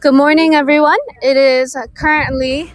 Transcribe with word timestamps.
Good 0.00 0.14
morning, 0.14 0.54
everyone. 0.54 0.98
It 1.20 1.36
is 1.36 1.76
currently 1.94 2.72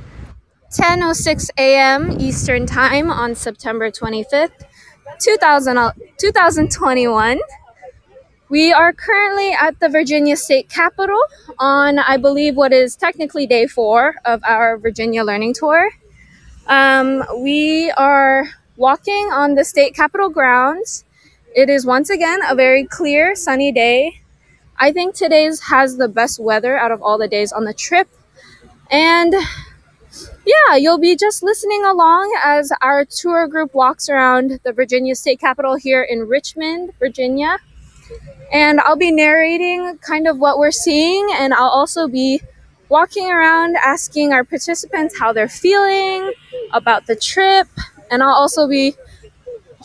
10:06 0.71 1.49
a.m. 1.57 2.20
Eastern 2.20 2.68
Time 2.68 3.09
on 3.09 3.33
September 3.33 3.89
25th, 3.89 4.51
2000, 5.20 5.93
2021. 6.20 7.39
We 8.49 8.71
are 8.71 8.93
currently 8.93 9.52
at 9.52 9.80
the 9.80 9.89
Virginia 9.89 10.38
State 10.38 10.70
Capitol 10.70 11.20
on, 11.58 11.98
I 11.99 12.17
believe, 12.17 12.55
what 12.55 12.71
is 12.71 12.95
technically 12.95 13.48
day 13.48 13.66
four 13.66 14.16
of 14.26 14.41
our 14.44 14.77
Virginia 14.77 15.23
Learning 15.23 15.53
Tour. 15.53 15.89
Um, 16.67 17.23
we 17.41 17.89
are 17.91 18.45
walking 18.76 19.31
on 19.31 19.55
the 19.55 19.66
state 19.66 19.95
capitol 19.95 20.30
grounds. 20.30 21.03
It 21.55 21.70
is 21.70 21.85
once 21.85 22.09
again 22.12 22.41
a 22.48 22.53
very 22.55 22.85
clear, 22.85 23.35
sunny 23.35 23.71
day. 23.71 24.21
I 24.80 24.91
think 24.91 25.16
today's 25.16 25.59
has 25.62 25.98
the 25.98 26.08
best 26.08 26.40
weather 26.40 26.77
out 26.77 26.91
of 26.91 27.02
all 27.02 27.18
the 27.18 27.27
days 27.27 27.52
on 27.52 27.66
the 27.66 27.73
trip. 27.73 28.08
And 28.91 29.34
yeah, 30.45 30.76
you'll 30.77 30.99
be 30.99 31.16
just 31.16 31.41
listening 31.41 31.84
along 31.84 32.38
as 32.44 32.72
our 32.82 33.04
tour 33.04 33.48
group 33.48 33.73
walks 33.73 34.08
around 34.08 34.59
the 34.63 34.71
Virginia 34.71 35.16
State 35.16 35.40
Capitol 35.40 35.76
here 35.76 36.04
in 36.04 36.27
Richmond, 36.27 36.91
Virginia. 36.99 37.58
And 38.54 38.80
I'll 38.82 38.95
be 38.95 39.12
narrating 39.12 39.98
kind 39.98 40.27
of 40.27 40.38
what 40.38 40.58
we're 40.58 40.71
seeing, 40.71 41.27
and 41.34 41.54
I'll 41.54 41.70
also 41.70 42.07
be 42.07 42.41
walking 42.88 43.30
around 43.30 43.76
asking 43.77 44.32
our 44.32 44.46
participants 44.46 45.20
how 45.20 45.34
they're 45.34 45.49
feeling 45.49 46.32
about 46.71 47.07
the 47.07 47.16
trip. 47.16 47.68
And 48.09 48.23
I'll 48.23 48.30
also 48.30 48.68
be 48.68 48.96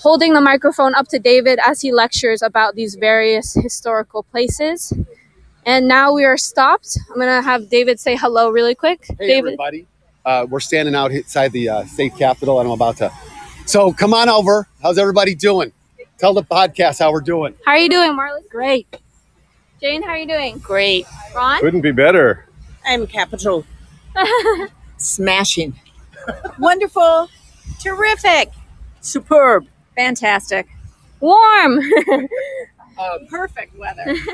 holding 0.02 0.34
the 0.34 0.40
microphone 0.40 0.94
up 0.96 1.06
to 1.08 1.18
David 1.20 1.60
as 1.64 1.80
he 1.80 1.92
lectures 1.92 2.42
about 2.42 2.74
these 2.74 2.96
various 2.96 3.54
historical 3.54 4.24
places. 4.24 4.92
And 5.64 5.86
now 5.86 6.12
we 6.12 6.24
are 6.24 6.36
stopped. 6.36 6.98
I'm 7.08 7.14
going 7.14 7.28
to 7.28 7.40
have 7.40 7.70
David 7.70 8.00
say 8.00 8.16
hello 8.16 8.50
really 8.50 8.74
quick. 8.74 9.04
Hey, 9.06 9.28
David. 9.28 9.52
everybody. 9.52 9.86
Uh, 10.24 10.46
we're 10.50 10.60
standing 10.60 10.96
out 10.96 11.12
outside 11.14 11.52
the 11.52 11.68
uh, 11.68 11.84
state 11.84 12.16
capitol, 12.16 12.58
and 12.58 12.68
I'm 12.68 12.72
about 12.72 12.96
to. 12.96 13.12
So 13.66 13.92
come 13.92 14.12
on 14.12 14.28
over. 14.28 14.66
How's 14.82 14.98
everybody 14.98 15.36
doing? 15.36 15.72
Tell 16.18 16.34
the 16.34 16.42
podcast 16.42 16.98
how 16.98 17.12
we're 17.12 17.20
doing. 17.20 17.54
How 17.64 17.72
are 17.72 17.78
you 17.78 17.88
doing, 17.88 18.14
Marley? 18.16 18.42
Great. 18.50 18.98
Jane, 19.80 20.02
how 20.02 20.10
are 20.10 20.18
you 20.18 20.26
doing? 20.26 20.58
Great. 20.58 21.06
Ron? 21.34 21.60
Couldn't 21.60 21.80
be 21.80 21.92
better. 21.92 22.46
I'm 22.84 23.06
capital. 23.06 23.64
Smashing. 24.96 25.78
Wonderful. 26.58 27.28
Terrific. 27.80 28.50
Superb. 29.00 29.66
Fantastic. 29.96 30.66
Warm. 31.20 31.80
Perfect 33.28 33.76
weather. 33.78 34.14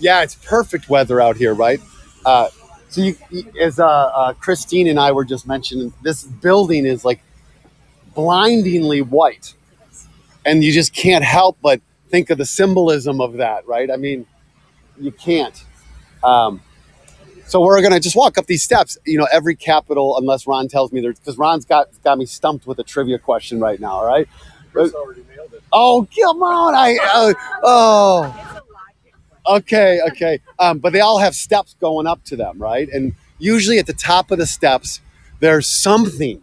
Yeah, 0.00 0.22
it's 0.22 0.36
perfect 0.36 0.88
weather 0.88 1.20
out 1.20 1.36
here, 1.36 1.52
right? 1.54 1.80
Uh, 2.24 2.50
so, 2.88 3.00
you, 3.00 3.16
you- 3.30 3.52
as 3.60 3.80
uh, 3.80 3.84
uh, 3.84 4.32
Christine 4.34 4.86
and 4.86 4.96
I 5.00 5.10
were 5.10 5.24
just 5.24 5.44
mentioning, 5.44 5.92
this 6.04 6.22
building 6.22 6.86
is 6.86 7.04
like 7.04 7.20
blindingly 8.14 9.02
white, 9.02 9.54
and 10.46 10.62
you 10.62 10.70
just 10.70 10.92
can't 10.92 11.24
help 11.24 11.58
but 11.60 11.80
think 12.10 12.30
of 12.30 12.38
the 12.38 12.46
symbolism 12.46 13.20
of 13.20 13.34
that, 13.34 13.66
right? 13.66 13.90
I 13.90 13.96
mean, 13.96 14.24
you 15.00 15.10
can't. 15.10 15.64
Um, 16.22 16.60
so 17.48 17.60
we're 17.60 17.82
gonna 17.82 17.98
just 17.98 18.14
walk 18.14 18.38
up 18.38 18.46
these 18.46 18.62
steps. 18.62 18.96
You 19.04 19.18
know, 19.18 19.26
every 19.32 19.56
capital, 19.56 20.16
unless 20.16 20.46
Ron 20.46 20.68
tells 20.68 20.92
me 20.92 21.00
there's, 21.00 21.18
because 21.18 21.38
Ron's 21.38 21.64
got 21.64 21.88
got 22.04 22.18
me 22.18 22.26
stumped 22.26 22.68
with 22.68 22.78
a 22.78 22.84
trivia 22.84 23.18
question 23.18 23.58
right 23.58 23.80
now. 23.80 23.94
All 23.94 24.06
right. 24.06 24.28
Oh, 25.72 26.06
come 26.18 26.42
on! 26.42 26.74
I 26.74 26.98
uh, 27.12 27.34
oh. 27.62 28.44
Okay, 29.48 30.00
okay. 30.08 30.40
Um, 30.58 30.78
but 30.78 30.92
they 30.92 31.00
all 31.00 31.18
have 31.18 31.34
steps 31.34 31.74
going 31.80 32.06
up 32.06 32.22
to 32.24 32.36
them, 32.36 32.58
right? 32.58 32.88
And 32.90 33.14
usually 33.38 33.78
at 33.78 33.86
the 33.86 33.94
top 33.94 34.30
of 34.30 34.38
the 34.38 34.46
steps, 34.46 35.00
there's 35.40 35.66
something 35.66 36.42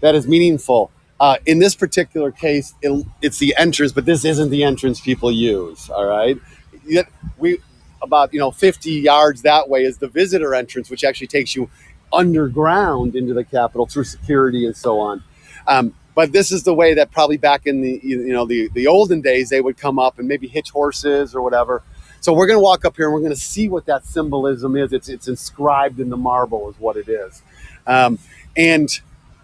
that 0.00 0.14
is 0.14 0.26
meaningful. 0.28 0.92
Uh, 1.18 1.38
in 1.46 1.58
this 1.58 1.74
particular 1.74 2.30
case, 2.30 2.74
it, 2.82 3.06
it's 3.20 3.38
the 3.38 3.54
entrance, 3.58 3.92
but 3.92 4.04
this 4.04 4.24
isn't 4.24 4.50
the 4.50 4.62
entrance 4.62 5.00
people 5.00 5.32
use. 5.32 5.90
All 5.90 6.04
right. 6.04 6.38
Yet 6.86 7.06
we 7.38 7.58
about 8.02 8.32
you 8.32 8.38
know 8.38 8.50
50 8.50 8.90
yards 8.90 9.42
that 9.42 9.68
way 9.68 9.82
is 9.82 9.98
the 9.98 10.08
visitor 10.08 10.54
entrance, 10.54 10.90
which 10.90 11.02
actually 11.02 11.26
takes 11.26 11.56
you 11.56 11.68
underground 12.12 13.16
into 13.16 13.34
the 13.34 13.44
Capitol 13.44 13.86
through 13.86 14.04
security 14.04 14.66
and 14.66 14.76
so 14.76 15.00
on. 15.00 15.24
Um, 15.66 15.94
but 16.14 16.32
this 16.32 16.52
is 16.52 16.62
the 16.62 16.74
way 16.74 16.94
that 16.94 17.10
probably 17.10 17.36
back 17.36 17.66
in 17.66 17.80
the 17.80 18.00
you 18.02 18.32
know 18.32 18.46
the 18.46 18.68
the 18.74 18.86
olden 18.86 19.20
days 19.20 19.50
they 19.50 19.60
would 19.60 19.76
come 19.76 19.98
up 19.98 20.18
and 20.18 20.28
maybe 20.28 20.46
hitch 20.46 20.70
horses 20.70 21.34
or 21.34 21.42
whatever. 21.42 21.82
So 22.20 22.32
we're 22.32 22.46
going 22.46 22.58
to 22.58 22.62
walk 22.62 22.84
up 22.86 22.96
here 22.96 23.06
and 23.06 23.12
we're 23.12 23.20
going 23.20 23.32
to 23.32 23.36
see 23.36 23.68
what 23.68 23.84
that 23.86 24.06
symbolism 24.06 24.76
is. 24.76 24.92
It's 24.92 25.08
it's 25.08 25.28
inscribed 25.28 26.00
in 26.00 26.08
the 26.10 26.16
marble 26.16 26.70
is 26.70 26.76
what 26.78 26.96
it 26.96 27.08
is. 27.08 27.42
Um, 27.86 28.18
and 28.56 28.88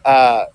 uh, 0.04 0.46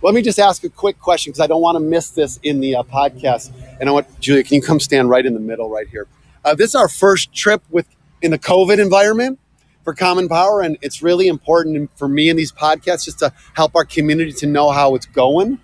let 0.00 0.14
me 0.14 0.22
just 0.22 0.38
ask 0.38 0.64
a 0.64 0.68
quick 0.68 0.98
question 0.98 1.30
because 1.32 1.40
I 1.40 1.46
don't 1.46 1.60
want 1.60 1.76
to 1.76 1.80
miss 1.80 2.10
this 2.10 2.38
in 2.42 2.60
the 2.60 2.76
uh, 2.76 2.82
podcast. 2.84 3.52
And 3.80 3.88
I 3.88 3.92
want 3.92 4.20
Julia, 4.20 4.44
can 4.44 4.54
you 4.54 4.62
come 4.62 4.80
stand 4.80 5.10
right 5.10 5.24
in 5.26 5.34
the 5.34 5.40
middle 5.40 5.68
right 5.68 5.88
here? 5.88 6.06
Uh, 6.44 6.54
this 6.54 6.70
is 6.70 6.74
our 6.74 6.88
first 6.88 7.34
trip 7.34 7.62
with 7.70 7.86
in 8.22 8.30
the 8.30 8.38
COVID 8.38 8.78
environment 8.78 9.38
for 9.82 9.92
Common 9.92 10.28
Power, 10.28 10.62
and 10.62 10.78
it's 10.80 11.02
really 11.02 11.28
important 11.28 11.90
for 11.98 12.08
me 12.08 12.30
in 12.30 12.36
these 12.36 12.52
podcasts 12.52 13.04
just 13.04 13.18
to 13.18 13.32
help 13.52 13.76
our 13.76 13.84
community 13.84 14.32
to 14.32 14.46
know 14.46 14.70
how 14.70 14.94
it's 14.94 15.04
going 15.04 15.58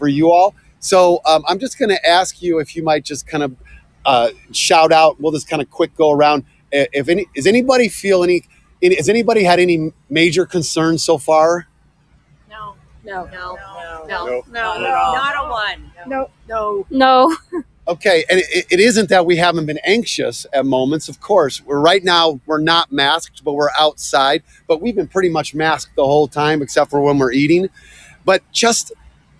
for 0.00 0.08
you 0.08 0.32
all. 0.32 0.56
So 0.80 1.20
um, 1.26 1.44
I'm 1.46 1.60
just 1.60 1.78
going 1.78 1.90
to 1.90 2.08
ask 2.08 2.42
you 2.42 2.58
if 2.58 2.74
you 2.74 2.82
might 2.82 3.04
just 3.04 3.26
kind 3.28 3.44
of 3.44 3.54
uh, 4.04 4.30
shout 4.50 4.90
out. 4.90 5.20
We'll 5.20 5.30
just 5.30 5.48
kind 5.48 5.62
of 5.62 5.70
quick 5.70 5.94
go 5.94 6.10
around. 6.10 6.44
If 6.72 7.08
any, 7.08 7.26
does 7.36 7.46
anybody 7.46 7.88
feel 7.88 8.24
any? 8.24 8.44
any- 8.82 8.96
Has 8.96 9.08
anybody 9.08 9.44
had 9.44 9.60
any 9.60 9.92
major 10.08 10.46
concerns 10.46 11.04
so 11.04 11.18
far? 11.18 11.68
No. 12.48 12.74
No. 13.04 13.24
No. 13.26 13.56
No. 14.08 14.26
Nope. 14.26 14.46
No. 14.48 14.78
Not 14.80 15.34
a 15.36 15.50
one. 15.50 15.92
No. 16.06 16.30
No. 16.48 16.86
no. 16.90 17.36
Okay, 17.88 18.24
and 18.30 18.38
it, 18.38 18.66
it 18.70 18.78
isn't 18.78 19.08
that 19.08 19.26
we 19.26 19.34
haven't 19.36 19.66
been 19.66 19.80
anxious 19.84 20.46
at 20.52 20.64
moments. 20.64 21.08
Of 21.08 21.18
course, 21.20 21.60
we're 21.64 21.80
right 21.80 22.04
now 22.04 22.38
we're 22.46 22.60
not 22.60 22.92
masked, 22.92 23.42
but 23.42 23.54
we're 23.54 23.70
outside. 23.76 24.44
But 24.68 24.80
we've 24.80 24.94
been 24.94 25.08
pretty 25.08 25.28
much 25.28 25.54
masked 25.56 25.96
the 25.96 26.04
whole 26.04 26.28
time, 26.28 26.62
except 26.62 26.90
for 26.90 27.00
when 27.00 27.18
we're 27.18 27.32
eating. 27.32 27.68
But 28.24 28.42
just 28.52 28.92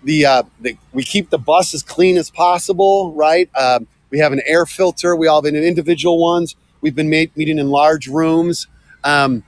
the, 0.03 0.25
uh, 0.25 0.43
the 0.59 0.77
we 0.93 1.03
keep 1.03 1.29
the 1.29 1.37
bus 1.37 1.73
as 1.73 1.83
clean 1.83 2.17
as 2.17 2.29
possible, 2.29 3.13
right? 3.13 3.49
Um, 3.55 3.87
we 4.09 4.19
have 4.19 4.33
an 4.33 4.41
air 4.45 4.65
filter. 4.65 5.15
We 5.15 5.27
all 5.27 5.43
have 5.43 5.53
an 5.53 5.61
individual 5.61 6.19
ones. 6.19 6.55
We've 6.81 6.95
been 6.95 7.09
made, 7.09 7.35
meeting 7.37 7.57
in 7.57 7.69
large 7.69 8.07
rooms. 8.07 8.67
Um, 9.03 9.43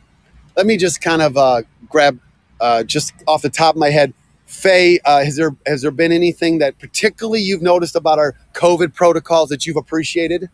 let 0.56 0.66
me 0.66 0.78
just 0.78 1.02
kind 1.02 1.22
of 1.22 1.36
uh, 1.36 1.64
grab 1.90 2.19
uh, 2.62 2.84
just 2.84 3.14
off 3.28 3.41
the 3.41 3.50
top 3.50 3.75
of 3.75 3.80
my 3.80 3.90
head. 3.90 4.14
Faye, 4.46 5.00
uh, 5.03 5.24
has 5.24 5.36
there 5.36 5.56
has 5.66 5.81
there 5.81 5.91
been 5.91 6.12
anything 6.12 6.59
that 6.59 6.78
particularly 6.78 7.41
you've 7.41 7.62
noticed 7.62 7.96
about 7.96 8.20
our 8.20 8.35
COVID 8.53 8.94
protocols 8.94 9.50
that 9.50 9.66
you've 9.66 9.78
appreciated? 9.78 10.50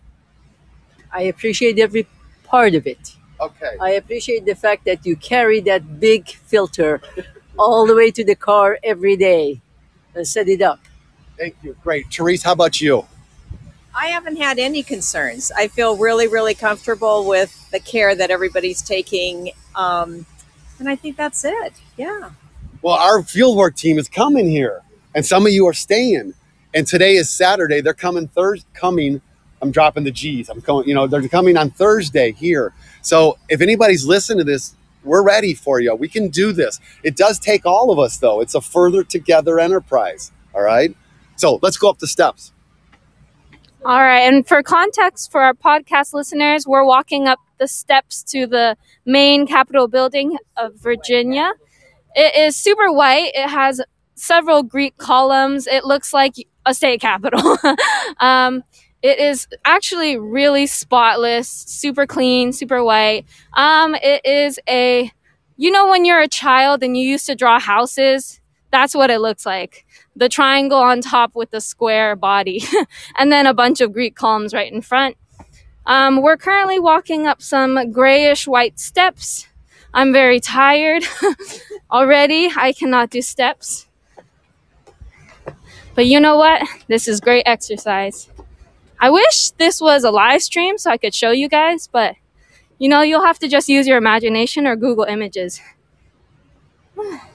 I 1.11 1.23
appreciate 1.23 1.79
every 1.79 2.07
part 2.43 2.75
of 2.75 2.87
it. 2.87 3.15
Okay. 3.41 3.75
I 3.81 3.91
appreciate 3.91 4.45
the 4.45 4.55
fact 4.55 4.85
that 4.85 5.05
you 5.05 5.15
carry 5.15 5.59
that 5.61 5.99
big 5.99 6.29
filter 6.29 7.01
all 7.57 7.85
the 7.85 7.95
way 7.95 8.11
to 8.11 8.23
the 8.23 8.35
car 8.35 8.77
every 8.83 9.17
day 9.17 9.61
and 10.15 10.27
set 10.27 10.47
it 10.47 10.61
up. 10.61 10.79
Thank 11.37 11.55
you. 11.63 11.75
Great. 11.83 12.07
Therese, 12.11 12.43
how 12.43 12.51
about 12.53 12.81
you? 12.81 13.05
I 13.95 14.07
haven't 14.07 14.37
had 14.37 14.59
any 14.59 14.83
concerns. 14.83 15.51
I 15.51 15.67
feel 15.67 15.97
really, 15.97 16.27
really 16.27 16.53
comfortable 16.53 17.25
with 17.25 17.69
the 17.71 17.79
care 17.79 18.15
that 18.15 18.29
everybody's 18.29 18.81
taking. 18.81 19.51
Um, 19.75 20.25
and 20.79 20.87
I 20.87 20.95
think 20.95 21.17
that's 21.17 21.43
it. 21.43 21.73
Yeah. 21.97 22.31
Well, 22.81 22.95
our 22.95 23.19
fieldwork 23.21 23.75
team 23.75 23.97
is 23.97 24.07
coming 24.07 24.49
here, 24.49 24.81
and 25.13 25.25
some 25.25 25.45
of 25.45 25.51
you 25.51 25.67
are 25.67 25.73
staying. 25.73 26.33
And 26.73 26.87
today 26.87 27.15
is 27.15 27.29
Saturday. 27.29 27.81
They're 27.81 27.93
coming 27.93 28.27
Thursday. 28.27 28.67
Coming. 28.73 29.21
I'm 29.61 29.71
dropping 29.71 30.05
the 30.05 30.11
G's. 30.11 30.49
I'm 30.49 30.59
going. 30.59 30.87
You 30.87 30.93
know, 30.93 31.07
they're 31.07 31.27
coming 31.27 31.57
on 31.57 31.71
Thursday 31.71 32.31
here. 32.31 32.73
So 33.01 33.37
if 33.49 33.59
anybody's 33.59 34.05
listening 34.05 34.37
to 34.39 34.43
this, 34.45 34.75
we're 35.03 35.23
ready 35.23 35.53
for 35.53 35.79
you. 35.79 35.95
We 35.95 36.07
can 36.07 36.29
do 36.29 36.51
this. 36.51 36.79
It 37.03 37.15
does 37.15 37.39
take 37.39 37.65
all 37.65 37.91
of 37.91 37.99
us, 37.99 38.17
though. 38.17 38.41
It's 38.41 38.55
a 38.55 38.61
further 38.61 39.03
together 39.03 39.59
enterprise. 39.59 40.31
All 40.53 40.61
right. 40.61 40.95
So 41.35 41.59
let's 41.61 41.77
go 41.77 41.89
up 41.89 41.99
the 41.99 42.07
steps. 42.07 42.51
All 43.85 43.99
right. 43.99 44.21
And 44.21 44.45
for 44.45 44.61
context 44.61 45.31
for 45.31 45.41
our 45.41 45.53
podcast 45.53 46.13
listeners, 46.13 46.67
we're 46.67 46.85
walking 46.85 47.27
up 47.27 47.39
the 47.59 47.67
steps 47.67 48.23
to 48.23 48.45
the 48.45 48.75
main 49.05 49.47
Capitol 49.47 49.87
building 49.87 50.37
of 50.57 50.75
Virginia. 50.75 51.53
It 52.15 52.35
is 52.35 52.57
super 52.57 52.91
white. 52.91 53.31
It 53.33 53.49
has 53.49 53.81
several 54.15 54.63
Greek 54.63 54.97
columns. 54.97 55.65
It 55.65 55.85
looks 55.85 56.13
like 56.13 56.33
a 56.65 56.73
state 56.73 56.99
capitol. 56.99 57.57
um, 58.19 58.63
it 59.01 59.19
is 59.19 59.47
actually 59.65 60.17
really 60.17 60.67
spotless, 60.67 61.47
super 61.49 62.05
clean, 62.05 62.51
super 62.51 62.83
white. 62.83 63.25
Um, 63.53 63.95
it 63.95 64.25
is 64.25 64.59
a, 64.67 65.11
you 65.57 65.71
know, 65.71 65.87
when 65.89 66.05
you're 66.05 66.21
a 66.21 66.27
child 66.27 66.83
and 66.83 66.97
you 66.97 67.07
used 67.07 67.25
to 67.27 67.35
draw 67.35 67.59
houses, 67.59 68.41
that's 68.71 68.93
what 68.93 69.09
it 69.09 69.19
looks 69.19 69.45
like. 69.45 69.85
The 70.15 70.29
triangle 70.29 70.79
on 70.79 71.01
top 71.01 71.33
with 71.33 71.51
the 71.51 71.61
square 71.61 72.15
body, 72.15 72.61
and 73.17 73.31
then 73.31 73.45
a 73.45 73.53
bunch 73.53 73.81
of 73.81 73.93
Greek 73.93 74.15
columns 74.15 74.53
right 74.53 74.71
in 74.71 74.81
front. 74.81 75.15
Um, 75.85 76.21
we're 76.21 76.37
currently 76.37 76.79
walking 76.79 77.25
up 77.25 77.41
some 77.41 77.91
grayish 77.91 78.47
white 78.47 78.79
steps. 78.79 79.47
I'm 79.93 80.13
very 80.13 80.39
tired 80.39 81.03
already. 81.91 82.51
I 82.55 82.73
cannot 82.73 83.09
do 83.09 83.21
steps. 83.21 83.87
But 85.95 86.05
you 86.05 86.19
know 86.19 86.37
what? 86.37 86.67
This 86.87 87.07
is 87.07 87.19
great 87.19 87.43
exercise. 87.45 88.28
I 88.99 89.09
wish 89.09 89.51
this 89.51 89.81
was 89.81 90.03
a 90.03 90.11
live 90.11 90.41
stream 90.41 90.77
so 90.77 90.91
I 90.91 90.97
could 90.97 91.13
show 91.13 91.31
you 91.31 91.47
guys, 91.49 91.87
but 91.87 92.15
you 92.79 92.89
know, 92.89 93.01
you'll 93.01 93.25
have 93.25 93.39
to 93.39 93.47
just 93.47 93.69
use 93.69 93.87
your 93.87 93.97
imagination 93.97 94.67
or 94.67 94.75
Google 94.75 95.05
Images. 95.05 95.61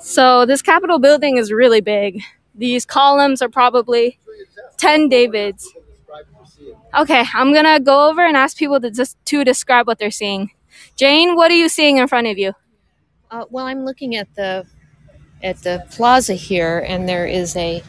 So, 0.00 0.46
this 0.46 0.62
Capitol 0.62 0.98
building 0.98 1.36
is 1.36 1.50
really 1.50 1.80
big. 1.80 2.22
These 2.54 2.84
columns 2.86 3.42
are 3.42 3.48
probably 3.48 4.18
10 4.76 5.08
Davids. 5.08 5.72
Okay, 6.96 7.24
I'm 7.34 7.52
gonna 7.52 7.80
go 7.80 8.08
over 8.08 8.24
and 8.24 8.36
ask 8.36 8.56
people 8.56 8.80
to 8.80 8.90
just 8.90 9.16
to 9.26 9.44
describe 9.44 9.86
what 9.86 9.98
they're 9.98 10.10
seeing. 10.10 10.52
Jane, 10.96 11.36
what 11.36 11.50
are 11.50 11.54
you 11.54 11.68
seeing 11.68 11.98
in 11.98 12.08
front 12.08 12.26
of 12.26 12.38
you? 12.38 12.52
Uh, 13.30 13.44
well, 13.50 13.66
I'm 13.66 13.84
looking 13.84 14.16
at 14.16 14.34
the 14.34 14.66
at 15.42 15.62
the 15.62 15.84
plaza 15.90 16.34
here, 16.34 16.78
and 16.86 17.08
there 17.08 17.26
is 17.26 17.56
a 17.56 17.82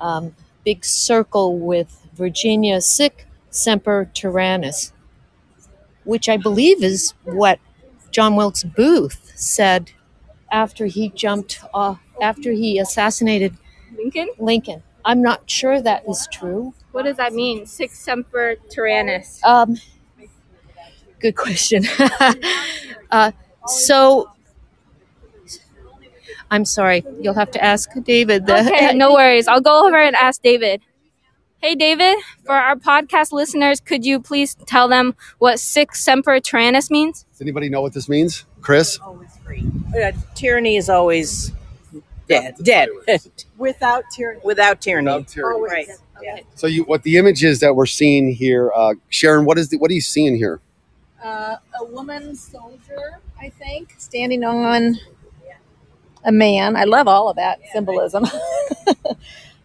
um, 0.00 0.34
big 0.64 0.84
circle 0.84 1.58
with 1.58 2.06
Virginia 2.14 2.80
sic 2.80 3.26
semper 3.50 4.10
tyrannis, 4.14 4.92
which 6.04 6.28
I 6.28 6.36
believe 6.36 6.82
is 6.82 7.14
what 7.24 7.58
John 8.10 8.36
Wilkes 8.36 8.64
Booth 8.64 9.32
said 9.34 9.92
after 10.50 10.86
he 10.86 11.08
jumped 11.10 11.60
off 11.72 12.00
after 12.22 12.52
he 12.52 12.78
assassinated 12.78 13.56
Lincoln? 13.96 14.28
Lincoln. 14.38 14.82
I'm 15.04 15.20
not 15.20 15.50
sure 15.50 15.80
that 15.80 16.04
is 16.08 16.28
true. 16.32 16.74
What 16.92 17.02
does 17.04 17.16
that 17.16 17.32
mean? 17.32 17.66
Sic 17.66 17.90
semper 17.90 18.56
tyrannis. 18.68 19.42
Um, 19.44 19.76
good 21.24 21.36
question. 21.36 21.84
uh, 23.10 23.32
so, 23.66 24.30
I'm 26.50 26.66
sorry. 26.66 27.02
You'll 27.18 27.34
have 27.34 27.50
to 27.52 27.64
ask 27.64 27.88
David. 28.02 28.46
The, 28.46 28.60
Okay, 28.60 28.92
no 28.94 29.14
worries. 29.14 29.48
I'll 29.48 29.62
go 29.62 29.86
over 29.86 29.96
and 29.96 30.14
ask 30.16 30.42
David. 30.42 30.82
Hey, 31.62 31.74
David, 31.74 32.18
for 32.44 32.54
our 32.54 32.76
podcast 32.76 33.32
listeners, 33.32 33.80
could 33.80 34.04
you 34.04 34.20
please 34.20 34.54
tell 34.66 34.86
them 34.86 35.14
what 35.38 35.58
sic 35.58 35.94
semper 35.94 36.38
tyrannis 36.40 36.90
means? 36.90 37.24
Does 37.32 37.40
anybody 37.40 37.70
know 37.70 37.80
what 37.80 37.94
this 37.94 38.06
means? 38.06 38.44
Chris? 38.60 38.98
Always 38.98 39.34
free. 39.42 39.64
Uh, 39.98 40.12
tyranny 40.34 40.76
is 40.76 40.90
always 40.90 41.52
dead. 42.28 42.56
Dead. 42.62 42.90
without 43.56 44.04
tyranny. 44.14 44.40
Without 44.44 44.82
tyranny. 44.82 45.06
Without 45.06 45.28
tyranny. 45.28 45.62
Right. 45.62 45.88
Okay. 46.18 46.44
So 46.54 46.66
you, 46.66 46.84
what 46.84 47.02
the 47.02 47.16
images 47.16 47.60
that 47.60 47.74
we're 47.74 47.86
seeing 47.86 48.30
here, 48.30 48.70
uh, 48.76 48.94
Sharon? 49.08 49.46
What 49.46 49.56
is 49.56 49.70
the, 49.70 49.78
what 49.78 49.90
are 49.90 49.94
you 49.94 50.02
seeing 50.02 50.36
here? 50.36 50.60
Uh, 51.24 51.56
a 51.80 51.84
woman 51.86 52.36
soldier, 52.36 53.18
I 53.40 53.48
think, 53.48 53.94
standing 53.96 54.44
on 54.44 54.98
a 56.22 56.30
man. 56.30 56.76
I 56.76 56.84
love 56.84 57.08
all 57.08 57.30
of 57.30 57.36
that 57.36 57.60
symbolism. 57.72 58.24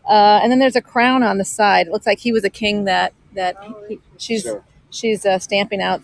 uh, 0.09 0.39
and 0.41 0.51
then 0.51 0.59
there's 0.59 0.75
a 0.77 0.81
crown 0.81 1.21
on 1.21 1.37
the 1.37 1.43
side. 1.45 1.87
It 1.87 1.91
looks 1.91 2.05
like 2.07 2.19
he 2.19 2.31
was 2.31 2.43
a 2.45 2.49
king 2.49 2.85
that 2.85 3.13
that 3.33 3.57
he, 3.87 3.99
she's 4.17 4.43
Sure. 4.43 4.63
she's 4.89 5.25
uh, 5.25 5.37
stamping 5.37 5.81
out 5.81 6.01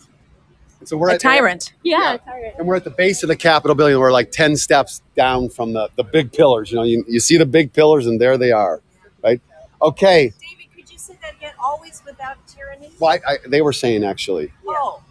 So 0.84 0.98
we're 0.98 1.10
a 1.10 1.14
at 1.14 1.22
tyrant. 1.22 1.74
Yeah. 1.84 2.18
and 2.58 2.68
we're 2.68 2.76
at 2.76 2.84
the 2.84 2.90
base 2.92 3.24
of 3.24 3.30
the 3.30 3.36
Capitol 3.38 3.76
building. 3.76 3.98
We're 3.98 4.12
like 4.12 4.32
ten 4.32 4.58
steps 4.58 5.02
down 5.16 5.50
from 5.50 5.72
the 5.74 5.90
the 5.96 6.04
big 6.04 6.34
pillars. 6.34 6.70
You 6.72 6.78
know, 6.78 6.84
you, 6.84 7.06
you 7.08 7.20
see 7.22 7.38
the 7.38 7.46
big 7.46 7.72
pillars, 7.74 8.08
and 8.08 8.20
there 8.20 8.38
they 8.38 8.52
are, 8.52 8.82
right? 9.24 9.42
Okay. 9.82 10.34
David, 10.40 10.66
could 10.76 10.92
you 10.92 10.98
say 10.98 11.18
that 11.22 11.36
again? 11.36 11.54
Always 11.60 12.02
without 12.06 12.46
tyranny? 12.48 12.92
Well, 13.00 13.12
I, 13.12 13.34
I, 13.34 13.38
they 13.48 13.62
were 13.62 13.74
saying 13.74 14.04
actually. 14.04 14.52
Oh, 14.68 14.68
yeah, 14.70 14.82
it 15.02 15.05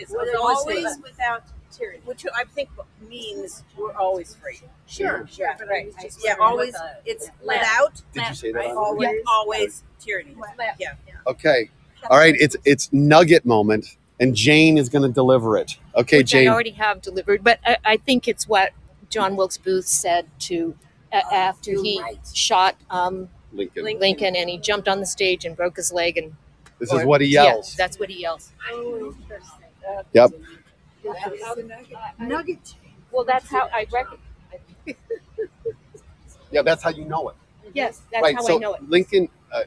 is. 0.00 0.10
What 0.10 0.22
Okay, 0.22 0.30
it 0.30 0.36
always 0.36 0.84
always 0.84 0.98
without 1.02 1.42
tyranny. 1.70 2.00
Which 2.04 2.24
I 2.34 2.44
think 2.44 2.68
means 3.08 3.62
we're 3.76 3.94
always 3.94 4.34
free. 4.34 4.60
Sure, 4.86 5.26
sure. 5.30 5.48
Right. 5.68 5.92
I 5.98 6.10
Yeah, 6.24 6.34
always, 6.40 6.72
what 6.74 7.02
it's 7.06 7.30
Left. 7.42 7.60
without, 7.60 8.02
Did 8.12 8.28
you 8.28 8.34
say 8.34 8.52
that? 8.52 8.58
right? 8.58 8.70
always, 8.70 9.08
there? 9.08 9.20
always 9.28 9.82
tyranny. 10.00 10.36
Left. 10.58 10.80
Yeah. 10.80 10.94
Okay. 11.26 11.70
All 12.08 12.18
right. 12.18 12.34
It's 12.38 12.56
it's 12.64 12.92
nugget 12.92 13.44
moment, 13.44 13.96
and 14.20 14.34
Jane 14.34 14.78
is 14.78 14.88
going 14.88 15.02
to 15.02 15.08
deliver 15.08 15.56
it. 15.58 15.76
Okay, 15.96 16.18
which 16.18 16.34
I 16.34 16.46
already 16.46 16.70
have 16.70 17.02
delivered, 17.02 17.44
but 17.44 17.60
I, 17.64 17.76
I 17.84 17.96
think 17.98 18.26
it's 18.26 18.48
what 18.48 18.72
John 19.10 19.36
Wilkes 19.36 19.58
Booth 19.58 19.86
said 19.86 20.26
to 20.40 20.74
a 21.12 21.34
after 21.34 21.72
he 21.72 22.00
right. 22.00 22.18
shot 22.32 22.76
um, 22.90 23.28
Lincoln. 23.52 23.84
Lincoln. 23.84 24.36
and 24.36 24.48
he 24.48 24.58
jumped 24.58 24.88
on 24.88 25.00
the 25.00 25.06
stage 25.06 25.44
and 25.44 25.56
broke 25.56 25.76
his 25.76 25.92
leg 25.92 26.16
and 26.16 26.34
This 26.78 26.92
is 26.92 27.04
what 27.04 27.20
he 27.20 27.28
yells. 27.28 27.74
Yeah, 27.74 27.84
that's 27.84 27.98
what 27.98 28.08
he 28.08 28.20
yells. 28.22 28.52
Yep. 30.12 30.30
Nugget. 32.18 32.74
Well, 33.10 33.24
that's 33.24 33.48
how 33.48 33.68
I 33.72 33.86
reckon. 33.92 34.18
Yeah, 36.50 36.62
that's 36.62 36.82
how 36.82 36.90
you 36.90 37.04
know 37.04 37.28
it. 37.30 37.36
Yes, 37.74 38.02
that's 38.10 38.22
right. 38.22 38.34
how 38.34 38.42
so 38.42 38.56
I 38.56 38.58
know 38.58 38.74
it. 38.74 38.88
Lincoln 38.88 39.28
uh, 39.52 39.58
uh, 39.58 39.62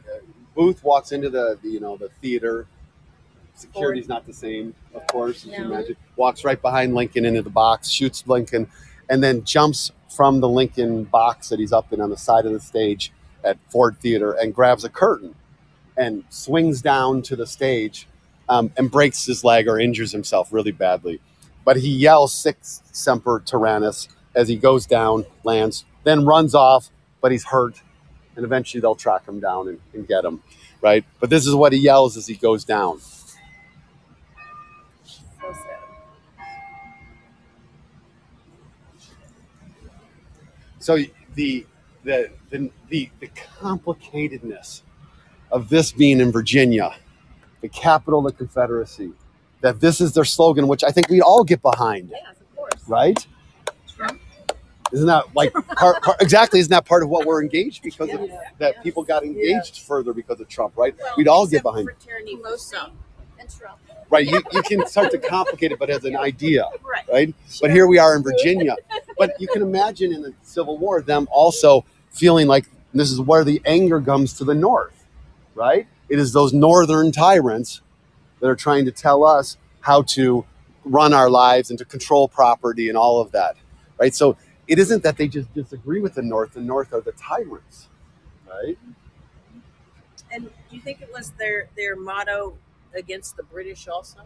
Booth 0.55 0.83
walks 0.83 1.11
into 1.11 1.29
the, 1.29 1.57
the 1.61 1.69
you 1.69 1.79
know 1.79 1.97
the 1.97 2.09
theater. 2.21 2.67
Security's 3.55 4.07
not 4.07 4.25
the 4.25 4.33
same, 4.33 4.73
of 4.95 5.05
course, 5.07 5.45
as 5.45 5.51
you 5.51 5.59
No. 5.59 5.65
imagine. 5.65 5.95
Walks 6.15 6.43
right 6.43 6.59
behind 6.61 6.95
Lincoln 6.95 7.23
into 7.23 7.41
the 7.43 7.51
box, 7.51 7.89
shoots 7.89 8.23
Lincoln, 8.27 8.67
and 9.09 9.23
then 9.23 9.43
jumps 9.43 9.91
from 10.09 10.39
the 10.41 10.49
Lincoln 10.49 11.03
box 11.03 11.49
that 11.49 11.59
he's 11.59 11.71
up 11.71 11.93
in 11.93 12.01
on 12.01 12.09
the 12.09 12.17
side 12.17 12.45
of 12.45 12.51
the 12.51 12.59
stage 12.59 13.11
at 13.43 13.57
Ford 13.69 13.97
Theater 13.99 14.31
and 14.33 14.53
grabs 14.55 14.83
a 14.83 14.89
curtain 14.89 15.35
and 15.95 16.23
swings 16.29 16.81
down 16.81 17.21
to 17.23 17.35
the 17.35 17.45
stage 17.45 18.07
um, 18.49 18.71
and 18.77 18.91
breaks 18.91 19.25
his 19.25 19.43
leg 19.43 19.67
or 19.67 19.79
injures 19.79 20.11
himself 20.11 20.51
really 20.51 20.71
badly. 20.71 21.19
But 21.65 21.77
he 21.77 21.89
yells 21.89 22.33
"Sic 22.33 22.57
Semper 22.61 23.41
Tyrannis" 23.45 24.07
as 24.35 24.47
he 24.47 24.55
goes 24.55 24.85
down, 24.85 25.25
lands, 25.43 25.85
then 26.03 26.25
runs 26.25 26.55
off, 26.55 26.89
but 27.21 27.31
he's 27.31 27.45
hurt 27.45 27.81
and 28.35 28.45
eventually 28.45 28.81
they'll 28.81 28.95
track 28.95 29.27
him 29.27 29.39
down 29.39 29.67
and, 29.67 29.79
and 29.93 30.07
get 30.07 30.25
him, 30.25 30.41
right? 30.81 31.05
But 31.19 31.29
this 31.29 31.45
is 31.45 31.55
what 31.55 31.73
he 31.73 31.79
yells 31.79 32.17
as 32.17 32.27
he 32.27 32.35
goes 32.35 32.63
down. 32.63 32.99
So 40.79 40.97
the 41.35 41.65
the 42.03 42.29
the 42.49 42.69
the, 42.89 43.09
the 43.19 43.27
complicatedness 43.61 44.81
of 45.49 45.69
this 45.69 45.93
being 45.93 46.19
in 46.19 46.31
Virginia, 46.31 46.93
the 47.63 47.69
capital 47.69 48.27
of 48.27 48.33
the 48.33 48.37
Confederacy, 48.37 49.11
that 49.61 49.79
this 49.79 50.01
is 50.01 50.13
their 50.13 50.25
slogan, 50.25 50.67
which 50.67 50.83
I 50.83 50.91
think 50.91 51.07
we 51.09 51.21
all 51.21 51.43
get 51.45 51.61
behind, 51.61 52.09
Yes, 52.11 52.35
of 52.39 52.55
course. 52.55 52.71
right? 52.87 53.27
Isn't 54.91 55.07
that 55.07 55.33
like 55.33 55.53
part, 55.53 56.03
part, 56.03 56.21
exactly? 56.21 56.59
Isn't 56.59 56.69
that 56.69 56.85
part 56.85 57.01
of 57.01 57.09
what 57.09 57.25
we're 57.25 57.41
engaged 57.41 57.81
because 57.81 58.13
of 58.13 58.29
that 58.59 58.83
people 58.83 59.01
got 59.01 59.23
engaged 59.23 59.79
further 59.79 60.13
because 60.13 60.39
of 60.39 60.47
Trump, 60.49 60.73
right? 60.77 60.93
We'd 61.17 61.27
all 61.27 61.47
get 61.47 61.63
behind, 61.63 61.87
For 61.89 61.95
tyranny 62.05 62.35
for. 62.35 62.91
And 63.39 63.49
Trump. 63.49 63.79
right? 64.11 64.27
You, 64.27 64.41
you 64.51 64.61
can 64.61 64.85
start 64.85 65.09
to 65.11 65.17
complicate 65.17 65.71
it, 65.71 65.79
but 65.79 65.89
as 65.89 66.03
an 66.05 66.15
idea, 66.15 66.65
Right. 66.83 67.05
right? 67.11 67.35
But 67.61 67.71
here 67.71 67.87
we 67.87 67.97
are 67.97 68.15
in 68.15 68.21
Virginia. 68.23 68.75
But 69.17 69.31
you 69.39 69.47
can 69.47 69.61
imagine 69.63 70.13
in 70.13 70.21
the 70.21 70.33
Civil 70.43 70.77
War 70.77 71.01
them 71.01 71.27
also 71.31 71.85
feeling 72.11 72.45
like 72.47 72.65
this 72.93 73.09
is 73.09 73.19
where 73.19 73.43
the 73.43 73.61
anger 73.65 73.99
comes 73.99 74.33
to 74.33 74.43
the 74.43 74.53
North, 74.53 75.05
right? 75.55 75.87
It 76.09 76.19
is 76.19 76.33
those 76.33 76.53
Northern 76.53 77.11
tyrants 77.11 77.81
that 78.39 78.47
are 78.47 78.55
trying 78.55 78.85
to 78.85 78.91
tell 78.91 79.23
us 79.23 79.57
how 79.81 80.01
to 80.03 80.45
run 80.85 81.13
our 81.13 81.29
lives 81.29 81.69
and 81.69 81.79
to 81.79 81.85
control 81.85 82.27
property 82.27 82.89
and 82.89 82.97
all 82.97 83.21
of 83.21 83.31
that, 83.31 83.55
right? 83.97 84.13
So 84.13 84.37
it 84.67 84.79
isn't 84.79 85.03
that 85.03 85.17
they 85.17 85.27
just 85.27 85.53
disagree 85.53 86.01
with 86.01 86.15
the 86.15 86.21
North. 86.21 86.53
The 86.53 86.61
North 86.61 86.93
are 86.93 87.01
the 87.01 87.13
tyrants, 87.13 87.87
right? 88.49 88.77
And 90.31 90.45
do 90.45 90.75
you 90.75 90.81
think 90.81 91.01
it 91.01 91.11
was 91.13 91.31
their 91.31 91.69
their 91.75 91.95
motto 91.95 92.57
against 92.95 93.37
the 93.37 93.43
British 93.43 93.87
also? 93.87 94.21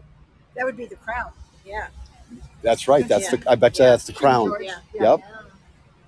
That 0.56 0.64
would 0.64 0.76
be 0.76 0.86
the 0.86 0.96
crown. 0.96 1.32
Yeah. 1.64 1.88
That's 2.62 2.88
right. 2.88 3.06
That's 3.06 3.30
the. 3.30 3.42
I 3.46 3.54
bet 3.54 3.78
you 3.78 3.84
that's 3.84 4.06
the 4.06 4.12
crown. 4.12 4.52
Yeah. 4.60 4.78
Yep. 4.94 5.20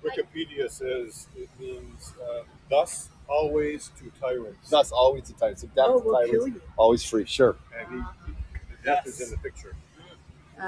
Wikipedia 0.03 0.69
says 0.69 1.27
it 1.35 1.49
means 1.59 2.13
uh, 2.21 2.43
thus 2.69 3.09
always 3.31 3.89
to 3.99 4.11
tyrants. 4.19 4.69
Thus, 4.69 4.91
always 4.91 5.23
the 5.27 5.33
tyrants. 5.33 5.61
Death 5.63 5.71
Oh, 5.87 5.99
to 5.99 6.05
we'll 6.05 6.15
tyrants, 6.15 6.31
kill 6.31 6.47
you. 6.49 6.61
always 6.77 7.03
free. 7.03 7.25
Sure. 7.25 7.55
And 7.79 7.87
he, 7.89 7.97
he- 8.27 8.33
the 8.77 8.83
death 8.83 9.07
is 9.07 9.21
in 9.21 9.29
the 9.31 9.37
picture. 9.37 9.75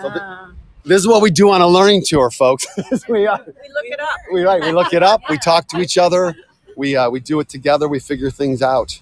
So 0.01 0.10
the- 0.10 0.53
This 0.86 1.00
is 1.00 1.08
what 1.08 1.22
we 1.22 1.29
do 1.32 1.50
on 1.51 1.62
a 1.62 1.67
learning 1.67 2.03
tour, 2.05 2.32
folks. 2.32 2.65
we, 3.10 3.27
uh, 3.27 3.38
We 3.38 3.53
look 3.70 3.86
it 3.86 4.00
up. 4.00 4.10
we 4.34 4.43
right. 4.43 4.62
We 4.62 4.72
look 4.72 4.93
it 4.93 5.03
up. 5.03 5.22
We 5.29 5.38
talk 5.38 5.67
to 5.70 5.79
each 5.79 5.98
other. 5.98 6.36
We 6.75 6.96
uh, 6.96 7.10
we 7.10 7.20
do 7.20 7.39
it 7.39 7.50
together. 7.50 7.88
We 7.88 8.00
figure 8.00 8.32
things 8.32 8.62
out. 8.63 9.00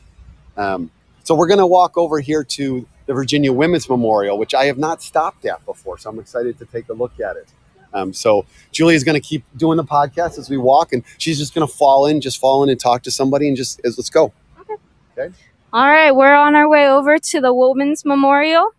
Um, 0.58 0.92
so 1.24 1.34
we're 1.36 1.48
gonna 1.48 1.66
walk 1.68 1.98
over 1.98 2.20
here 2.20 2.44
to 2.44 2.86
the 3.06 3.14
Virginia 3.14 3.54
Women's 3.54 3.88
Memorial, 3.90 4.38
which 4.38 4.54
I 4.54 4.66
have 4.66 4.78
not 4.78 5.02
stopped 5.02 5.46
at 5.46 5.66
before. 5.66 5.98
So 5.98 6.10
I'm 6.10 6.20
excited 6.20 6.60
to 6.60 6.66
take 6.66 6.90
a 6.90 6.94
look 6.94 7.20
at 7.20 7.38
it. 7.38 7.48
Um, 7.94 8.14
so 8.14 8.46
Julia's 8.72 9.04
going 9.04 9.20
to 9.20 9.26
keep 9.26 9.44
doing 9.58 9.78
the 9.78 9.84
podcast 9.84 10.38
as 10.38 10.50
we 10.50 10.58
walk, 10.58 10.94
and 10.94 11.04
she's 11.18 11.38
just 11.38 11.54
going 11.54 11.68
to 11.68 11.74
fall 11.74 12.06
in, 12.06 12.22
just 12.22 12.40
fall 12.40 12.64
in 12.64 12.70
and 12.70 12.80
talk 12.80 13.04
to 13.04 13.12
somebody, 13.12 13.48
and 13.48 13.58
just 13.58 13.82
let's 13.84 14.10
go. 14.10 14.34
Okay. 14.60 14.76
Okay. 15.18 15.36
All 15.74 15.88
right, 15.88 16.12
we're 16.12 16.36
on 16.36 16.56
our 16.56 16.68
way 16.68 16.90
over 16.90 17.18
to 17.18 17.42
the 17.42 17.54
Women's 17.54 18.04
Memorial. 18.04 18.74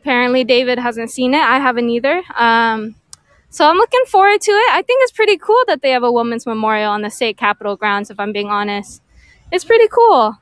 Apparently, 0.00 0.44
David 0.44 0.78
hasn't 0.78 1.10
seen 1.10 1.34
it. 1.34 1.40
I 1.40 1.58
haven't 1.58 1.88
either. 1.88 2.22
Um, 2.36 2.94
so 3.50 3.68
I'm 3.68 3.76
looking 3.76 4.04
forward 4.06 4.40
to 4.40 4.50
it. 4.50 4.72
I 4.72 4.82
think 4.82 5.02
it's 5.02 5.12
pretty 5.12 5.36
cool 5.38 5.62
that 5.66 5.80
they 5.80 5.90
have 5.90 6.02
a 6.02 6.12
Women's 6.12 6.46
Memorial 6.46 6.90
on 6.90 7.02
the 7.02 7.10
state 7.10 7.36
capitol 7.36 7.76
grounds, 7.76 8.10
if 8.10 8.20
I'm 8.20 8.32
being 8.32 8.48
honest. 8.48 9.00
It's 9.50 9.64
pretty 9.64 9.88
cool. 9.88 10.36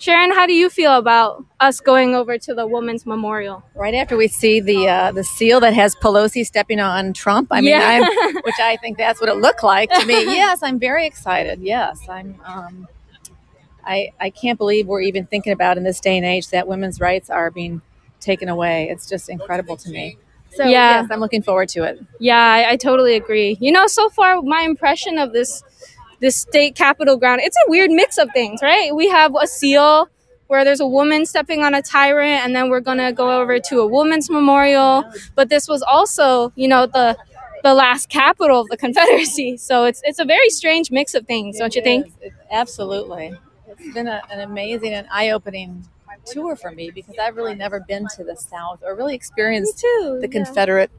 Sharon, 0.00 0.30
how 0.30 0.46
do 0.46 0.54
you 0.54 0.70
feel 0.70 0.96
about 0.96 1.44
us 1.60 1.78
going 1.78 2.14
over 2.14 2.38
to 2.38 2.54
the 2.54 2.66
Women's 2.66 3.04
Memorial? 3.04 3.62
Right 3.74 3.94
after 3.94 4.16
we 4.16 4.28
see 4.28 4.58
the 4.58 4.88
uh, 4.88 5.12
the 5.12 5.22
seal 5.22 5.60
that 5.60 5.74
has 5.74 5.94
Pelosi 5.94 6.46
stepping 6.46 6.80
on 6.80 7.12
Trump, 7.12 7.48
I 7.50 7.60
mean, 7.60 7.70
Yeah. 7.70 7.86
I'm, 7.86 8.34
which 8.44 8.58
I 8.58 8.78
think 8.78 8.96
that's 8.96 9.20
what 9.20 9.28
it 9.28 9.36
looked 9.36 9.62
like 9.62 9.90
to 9.90 10.06
me. 10.06 10.14
Yes, 10.24 10.62
I'm 10.62 10.78
very 10.78 11.06
excited. 11.06 11.60
Yes, 11.60 12.00
I'm. 12.08 12.40
Um, 12.46 12.88
I 13.84 14.12
I 14.18 14.30
can't 14.30 14.56
believe 14.56 14.86
we're 14.86 15.02
even 15.02 15.26
thinking 15.26 15.52
about 15.52 15.76
in 15.76 15.84
this 15.84 16.00
day 16.00 16.16
and 16.16 16.24
age 16.24 16.48
that 16.48 16.66
women's 16.66 16.98
rights 16.98 17.28
are 17.28 17.50
being 17.50 17.82
taken 18.20 18.48
away. 18.48 18.88
It's 18.88 19.06
just 19.06 19.28
incredible 19.28 19.76
to 19.76 19.90
me. 19.90 20.16
So 20.52 20.64
Yeah. 20.64 21.02
yes, 21.02 21.08
I'm 21.10 21.20
looking 21.20 21.42
forward 21.42 21.68
to 21.70 21.84
it. 21.84 22.00
Yeah, 22.18 22.38
I, 22.38 22.70
I 22.70 22.76
totally 22.76 23.16
agree. 23.16 23.58
You 23.60 23.70
know, 23.70 23.86
so 23.86 24.08
far 24.08 24.40
my 24.40 24.62
impression 24.62 25.18
of 25.18 25.32
this 25.34 25.62
this 26.20 26.36
state 26.36 26.74
capitol 26.74 27.16
ground, 27.16 27.40
it's 27.42 27.56
a 27.66 27.70
weird 27.70 27.90
mix 27.90 28.18
of 28.18 28.30
things, 28.32 28.60
right? 28.62 28.94
We 28.94 29.08
have 29.08 29.34
a 29.40 29.46
seal 29.46 30.08
where 30.48 30.64
there's 30.64 30.80
a 30.80 30.86
woman 30.86 31.26
stepping 31.26 31.62
on 31.62 31.74
a 31.74 31.82
tyrant, 31.82 32.44
and 32.44 32.54
then 32.54 32.70
we're 32.70 32.80
gonna 32.80 33.12
go 33.12 33.40
over 33.40 33.58
to 33.60 33.80
a 33.80 33.86
woman's 33.86 34.28
memorial. 34.30 35.04
But 35.34 35.48
this 35.48 35.68
was 35.68 35.82
also, 35.82 36.52
you 36.56 36.68
know, 36.68 36.86
the 36.86 37.16
the 37.62 37.74
last 37.74 38.08
capital 38.08 38.60
of 38.62 38.68
the 38.68 38.76
Confederacy. 38.76 39.56
So 39.58 39.84
it's 39.84 40.00
it's 40.04 40.18
a 40.18 40.24
very 40.24 40.48
strange 40.50 40.90
mix 40.90 41.14
of 41.14 41.26
things, 41.26 41.58
don't 41.58 41.74
you 41.74 41.80
It 41.80 41.84
think? 41.84 42.12
It- 42.20 42.32
absolutely. 42.50 43.32
It's 43.68 43.94
been 43.94 44.08
a, 44.08 44.22
an 44.30 44.40
amazing 44.40 44.92
and 44.94 45.06
eye 45.10 45.30
opening 45.30 45.84
tour 46.26 46.54
for 46.56 46.70
me 46.70 46.90
because 46.90 47.16
I've 47.18 47.36
really 47.36 47.54
never 47.54 47.80
been 47.80 48.06
to 48.16 48.24
the 48.24 48.36
South 48.36 48.80
or 48.84 48.94
really 48.94 49.14
experienced 49.14 49.78
too. 49.78 50.18
the 50.20 50.28
Confederate 50.28 50.90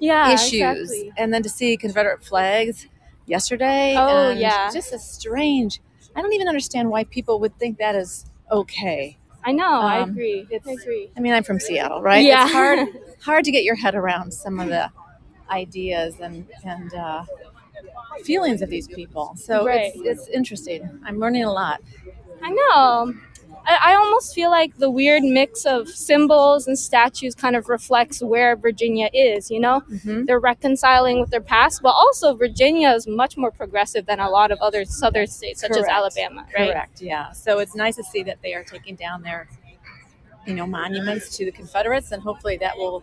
yeah, 0.00 0.32
issues. 0.32 0.60
exactly. 0.90 1.12
And 1.16 1.32
then 1.34 1.42
to 1.42 1.48
see 1.48 1.76
Confederate 1.76 2.22
flags 2.24 2.86
yesterday. 3.26 3.94
Oh, 3.98 4.30
yeah. 4.30 4.70
Just 4.72 4.92
a 4.92 4.98
strange. 4.98 5.80
I 6.16 6.22
don't 6.22 6.32
even 6.32 6.48
understand 6.48 6.90
why 6.90 7.04
people 7.04 7.40
would 7.40 7.58
think 7.58 7.78
that 7.78 7.94
is 7.94 8.26
okay. 8.50 9.18
I 9.44 9.52
know. 9.52 9.80
I 9.80 10.00
Um, 10.00 10.10
agree. 10.10 10.46
I 10.66 10.70
agree. 10.72 11.10
I 11.16 11.20
mean, 11.20 11.32
I'm 11.34 11.42
from 11.42 11.60
Seattle, 11.60 12.00
right? 12.00 12.24
Yeah. 12.24 12.44
It's 12.44 12.52
hard, 12.52 12.88
hard 13.22 13.44
to 13.44 13.50
get 13.50 13.64
your 13.64 13.74
head 13.74 13.94
around 13.94 14.32
some 14.32 14.58
of 14.60 14.68
the 14.68 14.90
ideas 15.50 16.14
and, 16.20 16.46
and 16.64 16.94
uh, 16.94 17.24
feelings 18.24 18.62
of 18.62 18.70
these 18.70 18.88
people. 18.88 19.34
So 19.36 19.66
Right. 19.66 19.92
it's, 19.94 20.20
it's 20.22 20.28
interesting. 20.28 20.88
I'm 21.04 21.18
learning 21.18 21.44
a 21.44 21.52
lot. 21.52 21.82
I 22.42 22.50
know. 22.50 23.14
I, 23.66 23.92
I 23.92 23.94
almost 23.94 24.34
feel 24.34 24.50
like 24.50 24.76
the 24.76 24.90
weird 24.90 25.22
mix 25.22 25.64
of 25.64 25.88
symbols 25.88 26.66
and 26.66 26.78
statues 26.78 27.34
kind 27.34 27.56
of 27.56 27.68
reflects 27.68 28.22
where 28.22 28.56
Virginia 28.56 29.08
is, 29.12 29.50
you 29.50 29.60
know? 29.60 29.82
Mhm. 29.90 30.26
They're 30.26 30.40
reconciling 30.40 31.20
with 31.20 31.30
their 31.30 31.40
past, 31.40 31.80
but 31.82 31.90
also 31.90 32.34
Virginia 32.34 32.90
is 32.90 33.06
much 33.06 33.36
more 33.36 33.50
progressive 33.50 34.06
than 34.06 34.20
a 34.20 34.28
lot 34.28 34.50
of 34.50 34.58
other 34.60 34.84
southern 34.84 35.26
states, 35.26 35.60
such 35.60 35.76
as 35.76 35.84
Alabama, 35.84 36.46
right? 36.56 36.70
Correct. 36.72 37.00
Yeah. 37.00 37.32
So 37.32 37.58
it's 37.58 37.74
nice 37.74 37.96
to 37.96 38.04
see 38.04 38.22
that 38.24 38.38
they 38.42 38.54
are 38.54 38.64
taking 38.64 38.96
down 38.96 39.22
their, 39.22 39.48
you 40.46 40.54
know, 40.54 40.66
monuments 40.66 41.36
to 41.38 41.44
the 41.44 41.52
Confederates, 41.52 42.12
and 42.12 42.22
hopefully 42.22 42.56
that 42.58 42.76
will 42.76 43.02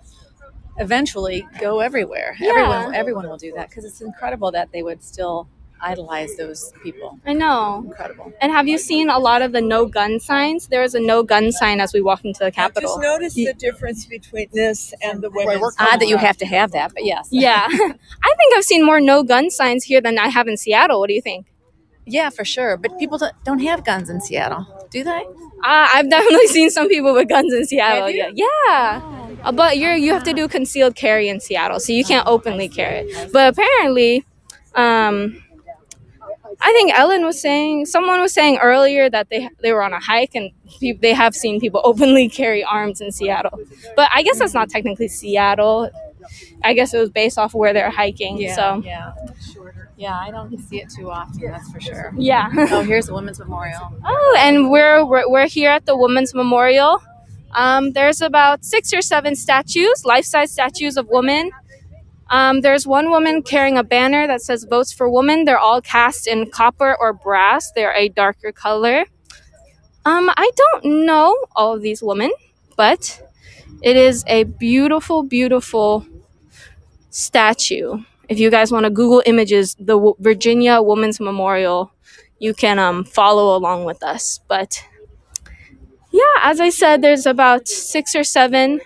eventually 0.78 1.46
go 1.60 1.80
everywhere. 1.80 2.36
Yeah. 2.40 2.50
Everyone, 2.52 2.96
everyone 2.96 3.30
will 3.30 3.38
do 3.38 3.52
that 3.54 3.70
because 3.70 3.84
it's 3.86 4.02
incredible 4.02 4.52
that 4.52 4.72
they 4.72 4.84
would 4.84 5.04
still 5.04 5.48
idolize 5.82 6.36
those 6.38 6.72
people. 6.84 7.20
I 7.26 7.34
know. 7.34 7.84
Incredible. 7.88 8.32
And 8.42 8.52
have 8.52 8.68
you 8.68 8.78
seen 8.78 9.10
a 9.10 9.20
lot 9.20 9.42
of 9.42 9.52
the 9.52 9.62
no 9.62 9.86
gun 9.86 10.20
signs? 10.20 10.68
There 10.68 10.84
is 10.84 10.96
a 10.96 11.00
no 11.00 11.24
gun 11.24 11.52
sign 11.52 11.80
as 11.82 11.94
we 11.94 12.02
walk 12.02 12.24
into 12.26 12.40
the 12.40 12.46
I 12.48 12.52
Capitol. 12.52 12.90
just 12.90 13.02
noticed 13.02 13.36
the 13.36 13.54
difference 13.54 14.06
between 14.06 14.48
this 14.54 14.94
and 15.02 15.22
the 15.22 15.30
women's. 15.30 15.62
we're 15.62 15.72
Odd 15.80 16.00
that 16.00 16.08
you 16.08 16.18
have 16.18 16.38
to 16.38 16.46
have 16.46 16.72
that, 16.72 16.94
but 16.94 17.06
yes. 17.06 17.28
yeah. 17.32 17.68
I 17.70 18.34
think 18.38 18.56
I've 18.56 18.64
seen 18.64 18.86
more 18.86 19.00
no 19.00 19.24
gun 19.24 19.50
signs 19.50 19.84
here 19.86 20.02
than 20.02 20.18
I 20.18 20.28
have 20.28 20.48
in 20.48 20.58
Seattle. 20.58 21.00
What 21.00 21.08
do 21.08 21.14
you 21.14 21.22
think? 21.22 21.48
Yeah, 22.06 22.30
for 22.30 22.44
sure. 22.44 22.78
But 22.78 22.98
people 22.98 23.18
don't, 23.18 23.34
don't 23.44 23.60
have 23.60 23.84
guns 23.86 24.10
in 24.10 24.22
Seattle, 24.22 24.88
do 24.92 25.04
they? 25.04 25.24
Uh, 25.64 25.88
I've 25.94 26.10
definitely 26.10 26.48
seen 26.58 26.70
some 26.70 26.90
people 26.90 27.14
with 27.14 27.30
guns 27.30 27.54
in 27.54 27.66
Seattle. 27.66 28.10
Yeah, 28.10 28.32
yeah. 28.34 29.02
Uh, 29.44 29.52
but 29.52 29.78
you're 29.78 29.96
you 29.96 30.12
have 30.14 30.24
to 30.24 30.34
do 30.34 30.48
concealed 30.48 30.96
carry 30.96 31.30
in 31.30 31.40
Seattle, 31.40 31.80
so 31.80 31.94
you 31.94 32.04
can't 32.04 32.28
openly 32.28 32.68
carry 32.68 33.00
it. 33.02 33.32
But 33.32 33.54
apparently, 33.54 34.26
um, 34.76 35.44
I 36.64 36.72
think 36.74 36.94
Ellen 36.98 37.26
was 37.26 37.42
saying 37.42 37.88
someone 37.88 38.22
was 38.22 38.34
saying 38.34 38.58
earlier 38.62 39.10
that 39.10 39.30
they 39.30 39.50
they 39.62 39.74
were 39.74 39.84
on 39.84 39.94
a 39.94 40.00
hike 40.00 40.36
and 40.36 40.52
pe- 40.80 40.94
they 40.94 41.14
have 41.14 41.34
seen 41.36 41.60
people 41.60 41.82
openly 41.86 42.30
carry 42.30 42.64
arms 42.64 43.02
in 43.02 43.12
Seattle. 43.12 43.60
But 43.96 44.10
I 44.14 44.22
guess 44.24 44.38
that's 44.40 44.54
not 44.54 44.70
technically 44.70 45.08
Seattle. 45.08 45.90
I 46.64 46.74
guess 46.74 46.94
it 46.94 47.00
was 47.00 47.10
based 47.10 47.38
off 47.40 47.54
where 47.54 47.74
they're 47.74 47.90
hiking. 47.90 48.38
so 48.56 48.82
yeah. 48.86 49.14
Yeah, 49.98 50.18
I 50.18 50.32
don't 50.32 50.58
see 50.60 50.82
it 50.82 50.90
too 50.90 51.12
often, 51.12 51.42
that's 51.52 51.72
for 51.72 51.80
sure. 51.80 52.12
yeah. 52.18 52.50
Oh, 52.72 52.82
here's 52.82 53.06
the 53.08 53.14
Women's 53.14 53.38
Memorial. 53.40 53.94
Oh, 54.04 54.36
and 54.40 54.72
we're, 54.72 55.06
we're 55.06 55.30
we're 55.30 55.48
here 55.48 55.70
at 55.70 55.86
the 55.86 55.96
Women's 55.96 56.34
Memorial. 56.34 57.02
Um, 57.54 57.92
there's 57.92 58.20
about 58.22 58.64
six 58.66 58.94
or 58.94 59.02
seven 59.04 59.36
statues, 59.36 60.04
life-size 60.06 60.52
statues 60.52 60.98
of 60.98 61.08
women. 61.10 61.52
Um, 62.32 62.62
there's 62.62 62.88
one 62.88 63.10
woman 63.10 63.44
carrying 63.44 63.78
a 63.78 63.84
banner 63.84 64.26
that 64.28 64.42
says 64.42 64.66
"Votes 64.70 64.92
for 64.94 65.10
Women." 65.10 65.46
They're 65.46 65.60
all 65.60 65.82
cast 65.82 66.28
in 66.28 66.50
copper 66.50 66.96
or 67.00 67.14
brass. 67.14 67.72
They're 67.76 67.94
a 67.96 68.10
darker 68.10 68.52
color. 68.52 69.06
Um, 70.06 70.32
I 70.36 70.52
don't 70.56 71.06
know 71.06 71.36
all 71.56 71.74
of 71.76 71.82
these 71.82 72.02
women, 72.02 72.32
but 72.78 73.22
it 73.84 73.98
is 73.98 74.24
a 74.28 74.46
beautiful, 74.46 75.24
beautiful 75.24 76.06
statue. 77.10 78.04
If 78.30 78.40
you 78.40 78.50
guys 78.50 78.72
want 78.72 78.86
to 78.86 78.90
Google 78.90 79.22
images, 79.26 79.76
the 79.76 79.96
W- 79.98 80.16
Virginia 80.20 80.82
Women's 80.82 81.20
Memorial 81.20 81.92
you 82.40 82.56
can 82.56 82.80
um, 82.80 83.04
follow 83.04 83.56
along 83.56 83.86
with 83.86 84.02
us. 84.02 84.40
But 84.48 84.84
yeah, 86.12 86.22
as 86.42 86.60
I 86.60 86.70
said, 86.70 87.02
there's 87.02 87.26
about 87.26 87.68
six 87.68 88.16
or 88.16 88.24
seven 88.24 88.82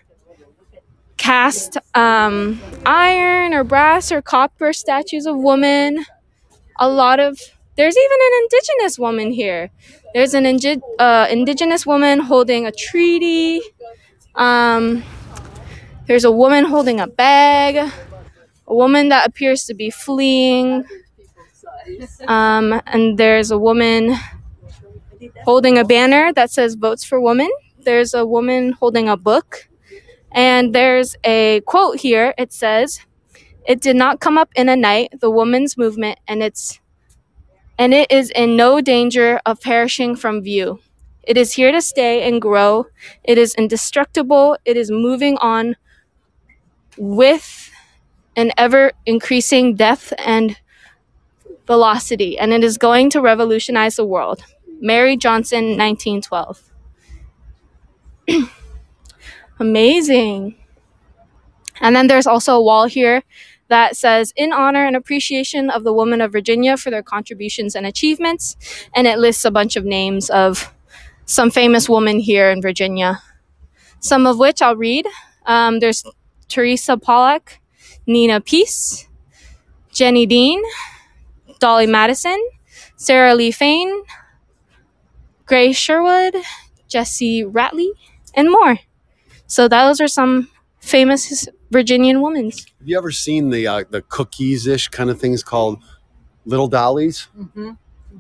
cast 1.26 1.78
um, 1.96 2.62
iron 2.86 3.54
or 3.54 3.64
brass 3.64 4.12
or 4.12 4.22
copper 4.22 4.72
statues 4.74 5.26
of 5.26 5.36
women. 5.38 6.06
A 6.80 6.90
lot 6.90 7.20
of 7.20 7.40
there's 7.78 7.98
even 7.98 8.18
an 8.28 8.34
indigenous 8.44 9.00
woman 9.00 9.32
here. 9.32 9.72
There's 10.14 10.34
an 10.34 10.46
indi- 10.46 10.82
uh, 11.00 11.28
indigenous 11.30 11.86
woman 11.86 12.20
holding 12.20 12.66
a 12.68 12.72
treaty. 12.72 13.62
Um, 14.36 15.04
there's 16.08 16.26
a 16.26 16.32
woman 16.32 16.66
holding 16.66 17.00
a 17.00 17.08
bag. 17.08 17.92
A 18.68 18.76
woman 18.76 19.10
that 19.10 19.28
appears 19.28 19.66
to 19.66 19.74
be 19.74 19.90
fleeing. 19.90 20.86
Um, 22.28 22.82
and 22.88 23.18
there's 23.18 23.52
a 23.52 23.58
woman 23.58 24.16
holding 25.46 25.78
a 25.78 25.86
banner 25.86 26.34
that 26.34 26.52
says 26.52 26.76
votes 26.76 27.04
for 27.04 27.20
women. 27.22 27.50
There's 27.84 28.14
a 28.14 28.26
woman 28.26 28.74
holding 28.74 29.08
a 29.10 29.18
book. 29.18 29.68
And 30.32 30.74
there's 30.74 31.16
a 31.24 31.62
quote 31.66 32.00
here. 32.00 32.34
It 32.38 32.52
says, 32.52 33.00
It 33.66 33.82
did 33.82 33.96
not 33.96 34.20
come 34.20 34.38
up 34.38 34.50
in 34.56 34.70
a 34.70 34.76
night, 34.76 35.20
the 35.20 35.32
woman's 35.32 35.78
movement, 35.78 36.20
and 36.28 36.44
it's 36.44 36.80
and 37.78 37.94
it 37.94 38.10
is 38.10 38.32
in 38.32 38.56
no 38.56 38.80
danger 38.80 39.42
of 39.46 39.62
perishing 39.62 40.16
from 40.16 40.42
view. 40.42 40.80
It 41.24 41.38
is 41.38 41.54
here 41.54 41.72
to 41.72 41.82
stay 41.82 42.28
and 42.28 42.42
grow. 42.42 42.88
It 43.24 43.38
is 43.38 43.54
indestructible. 43.56 44.58
It 44.64 44.78
is 44.78 44.92
moving 44.92 45.38
on 45.38 45.76
with 46.98 47.72
an 48.36 48.52
ever 48.58 48.92
increasing 49.06 49.76
depth 49.76 50.14
and 50.20 50.58
velocity, 51.68 52.38
and 52.38 52.54
it 52.54 52.64
is 52.64 52.78
going 52.78 53.10
to 53.12 53.22
revolutionize 53.22 53.96
the 53.96 54.06
world. 54.06 54.44
Mary 54.80 55.18
Johnston, 55.18 55.78
1912. 55.78 56.72
Amazing. 59.60 60.56
And 61.82 61.96
then 61.96 62.08
there's 62.08 62.28
also 62.28 62.56
a 62.56 62.62
wall 62.62 62.86
here 62.86 63.24
that 63.68 63.96
says, 63.96 64.34
In 64.36 64.54
honor 64.54 64.86
and 64.86 64.96
appreciation 64.96 65.70
of 65.70 65.84
the 65.84 65.94
women 65.94 66.22
of 66.22 66.32
Virginia 66.32 66.78
for 66.78 66.90
their 66.90 67.04
contributions 67.04 67.76
and 67.76 67.86
achievements. 67.86 68.56
And 68.94 69.08
it 69.08 69.20
lists 69.20 69.46
a 69.46 69.52
bunch 69.52 69.76
of 69.76 69.86
names 69.86 70.30
of 70.30 70.74
some 71.26 71.50
famous 71.50 71.90
women 71.90 72.20
here 72.20 72.50
in 72.50 72.62
Virginia, 72.62 73.22
some 74.00 74.28
of 74.28 74.38
which 74.38 74.62
I'll 74.62 74.76
read. 74.76 75.08
Um, 75.46 75.80
there's 75.80 76.04
Theresa 76.48 76.98
Pollak, 76.98 77.60
Nina 78.06 78.42
Peace, 78.42 79.08
Jenny 79.92 80.26
Dean, 80.26 80.62
Dolley 81.60 81.88
Madison, 81.88 82.38
Sarah 82.96 83.36
Lee 83.36 83.52
Fain, 83.52 84.04
Grace 85.46 85.78
Sherwood, 85.78 86.36
Jessie 86.88 87.44
Rattley, 87.44 87.92
and 88.34 88.52
more. 88.52 88.80
So 89.48 89.68
those 89.68 90.02
are 90.02 90.08
some 90.08 90.50
famous 90.80 91.48
Virginian 91.72 92.22
women's. 92.22 92.66
Have 92.80 92.88
you 92.88 92.98
ever 92.98 93.12
seen 93.12 93.50
the 93.50 93.68
uh, 93.68 93.84
the 93.90 94.02
cookies 94.02 94.68
ish 94.68 94.88
kind 94.90 95.10
of 95.10 95.20
things 95.20 95.44
called 95.44 95.82
Little 96.46 96.68
Dollies? 96.68 97.28
Mm-hmm. 97.38 97.72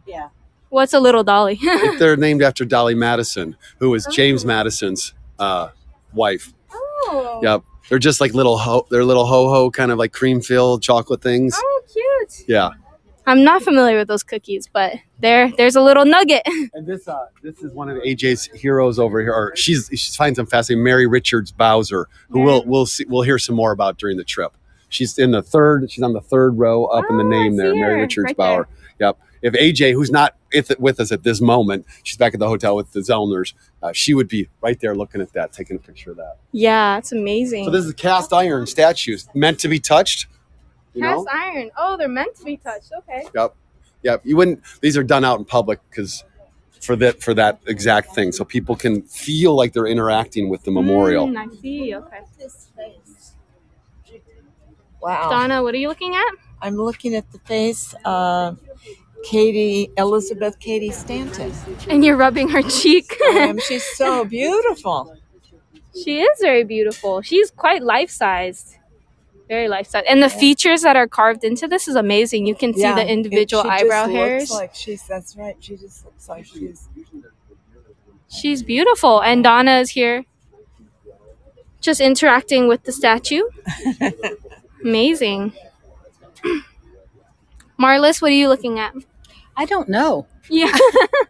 Yeah. 0.05 0.29
What's 0.70 0.94
a 0.94 1.00
little 1.00 1.24
dolly? 1.24 1.60
They're 2.00 2.17
named 2.17 2.41
after 2.41 2.65
Dolley 2.65 2.96
Madison, 2.96 3.55
who 3.79 3.91
was 3.91 4.05
James 4.12 4.44
Madison's 4.44 5.13
uh, 5.39 5.70
wife. 6.13 6.53
oh. 6.74 7.39
Yep. 7.41 7.63
They're 7.88 8.00
just 8.00 8.20
like 8.20 8.34
little 8.34 8.58
ho. 8.58 8.86
They're 8.89 9.05
little 9.05 9.25
ho 9.25 9.48
ho 9.48 9.72
kind 9.72 9.91
of 9.91 9.98
like 10.00 10.12
cream 10.12 10.41
filled 10.41 10.82
chocolate 10.82 11.22
things. 11.22 11.55
Oh, 11.58 11.82
cute. 11.94 12.46
Yeah. 12.50 12.72
I'm 13.27 13.44
not 13.44 13.63
familiar 13.63 13.98
with 13.98 14.08
those 14.08 14.24
cookies, 14.24 14.67
but 14.72 14.94
there, 15.20 15.51
there's 15.58 15.75
a 15.75 15.82
little 15.82 16.05
nugget. 16.05 16.44
And 16.74 16.86
this 16.86 17.08
uh, 17.08 17.27
this 17.41 17.60
is 17.62 17.72
one 17.72 17.89
of 17.89 17.98
AJ's 18.03 18.46
heroes 18.48 19.00
over 19.00 19.22
here. 19.22 19.32
Or 19.34 19.55
she's 19.55 19.89
she 19.94 20.12
finds 20.17 20.38
him 20.38 20.46
fascinating. 20.46 20.84
Mary 20.84 21.08
Richards 21.08 21.51
Bowser, 21.51 22.08
who 22.29 22.41
we'll 22.41 22.63
we'll 22.65 22.86
see 22.86 23.05
we'll 23.08 23.22
hear 23.24 23.38
some 23.39 23.55
more 23.55 23.72
about 23.72 23.98
during 23.98 24.17
the 24.17 24.24
trip. 24.24 24.51
She's 24.89 25.17
in 25.17 25.32
the 25.32 25.41
third. 25.41 25.89
She's 25.91 26.03
on 26.03 26.13
the 26.13 26.22
third 26.22 26.58
row 26.58 26.86
up 26.86 27.05
in 27.10 27.17
the 27.17 27.24
Oh, 27.24 27.27
name 27.27 27.55
there, 27.58 27.72
see 27.74 27.79
Mary 27.79 28.01
Richards 28.01 28.25
right 28.25 28.38
Bauer. 28.38 28.67
Yep. 29.00 29.17
If 29.41 29.53
AJ, 29.53 29.94
who's 29.94 30.10
not 30.12 30.36
with, 30.53 30.72
with 30.79 31.00
us 31.00 31.12
at 31.12 31.24
this 31.24 31.39
moment, 31.39 31.86
she's 32.03 32.17
back 32.17 32.34
at 32.34 32.39
the 32.39 32.48
hotel 32.48 32.75
with 32.75 32.91
the 32.94 33.01
Zellners. 33.01 33.53
Uh, 33.84 33.91
she 33.94 34.13
would 34.13 34.27
be 34.27 34.50
right 34.62 34.79
there 34.79 34.96
looking 34.96 35.22
at 35.22 35.34
that, 35.34 35.51
taking 35.53 35.75
a 35.75 35.79
picture 35.79 36.12
of 36.12 36.17
that. 36.17 36.38
Yeah, 36.51 36.98
it's 36.98 37.12
amazing. 37.12 37.65
So 37.65 37.72
this 37.72 37.86
is 37.86 37.91
a 37.91 37.96
cast 37.96 38.34
iron 38.34 38.65
statues 38.65 39.27
meant 39.36 39.60
to 39.60 39.67
be 39.67 39.79
touched. 39.79 40.27
You 40.96 41.02
know? 41.02 41.24
Cast 41.24 41.36
iron. 41.36 41.72
Oh, 41.78 41.98
they're 41.98 42.08
meant 42.08 42.36
to 42.38 42.44
be 42.44 42.58
touched. 42.58 42.92
Okay. 43.00 43.25
Yep. 43.34 43.56
Yep. 44.04 44.22
You 44.24 44.38
wouldn't. 44.38 44.62
These 44.82 44.98
are 44.98 45.04
done 45.04 45.24
out 45.25 45.40
in 45.40 45.46
public 45.46 45.80
because 45.90 46.24
for 46.82 46.96
that 46.98 47.22
for 47.22 47.34
that 47.34 47.60
exact 47.68 48.16
thing, 48.16 48.32
so 48.32 48.44
people 48.44 48.75
can 48.75 49.02
feel 49.04 49.56
like 49.56 49.74
they're 49.74 49.88
interacting 49.88 50.50
with 50.50 50.64
the 50.64 50.72
memorial. 50.72 51.28
Mm, 51.28 51.38
I 51.38 51.56
see. 51.56 51.96
Okay. 51.96 52.22
Wow. 55.02 55.30
Donna, 55.30 55.62
what 55.62 55.75
are 55.75 55.78
you 55.78 55.88
looking 55.88 56.16
at? 56.16 56.32
I'm 56.62 56.78
looking 56.78 57.14
at 57.14 57.32
the 57.32 57.38
face 57.40 57.94
of 58.06 58.60
Cady, 59.24 59.92
Elizabeth 59.98 60.60
Cady 60.60 60.90
Stanton. 60.92 61.54
And 61.90 62.04
you're 62.04 62.16
rubbing 62.16 62.50
her 62.50 62.64
cheek. 62.64 63.16
Um, 63.36 63.60
she's 63.68 63.84
so 63.84 64.25
beautiful. 64.25 65.16
she 66.04 66.22
is 66.22 66.40
very 66.42 66.64
beautiful. 66.64 67.22
She's 67.22 67.52
quite 67.52 67.84
life 67.84 68.10
sized. 68.10 68.78
Very 69.48 69.68
life 69.68 69.88
sized. 69.88 70.08
And 70.08 70.24
the 70.24 70.30
features 70.30 70.82
that 70.82 70.96
are 70.96 71.08
carved 71.08 71.44
into 71.44 71.68
this 71.68 71.88
is 71.88 71.96
amazing. 71.96 72.48
You 72.48 72.56
can 72.56 72.74
see 72.74 72.82
Yeah, 72.82 72.96
the 72.96 73.02
it- 73.02 73.10
individual 73.10 73.64
she 73.64 73.70
just 73.70 73.84
eyebrow 73.84 74.02
looks 74.06 74.14
hairs. 74.14 74.52
Like 74.52 74.74
she's 74.75 75.06
that's 75.08 75.36
right. 75.38 75.56
She 75.60 75.75
just 75.78 76.04
looks 76.06 76.28
like 76.28 76.46
she's 76.46 76.88
She's 78.28 78.64
beautiful. 78.64 79.22
And 79.22 79.44
Donna 79.44 79.78
is 79.80 79.92
here 79.92 80.25
just 81.80 82.02
interacting 82.02 82.68
with 82.68 82.84
the 82.84 82.92
statue. 82.92 83.44
Amazing. 84.84 85.54
Marlis, 87.80 88.22
what 88.22 88.32
are 88.32 88.36
you 88.36 88.48
looking 88.50 88.80
at? 88.80 88.94
I 89.58 89.66
don't 89.66 89.88
know 89.90 90.28
Yeah. 90.50 90.75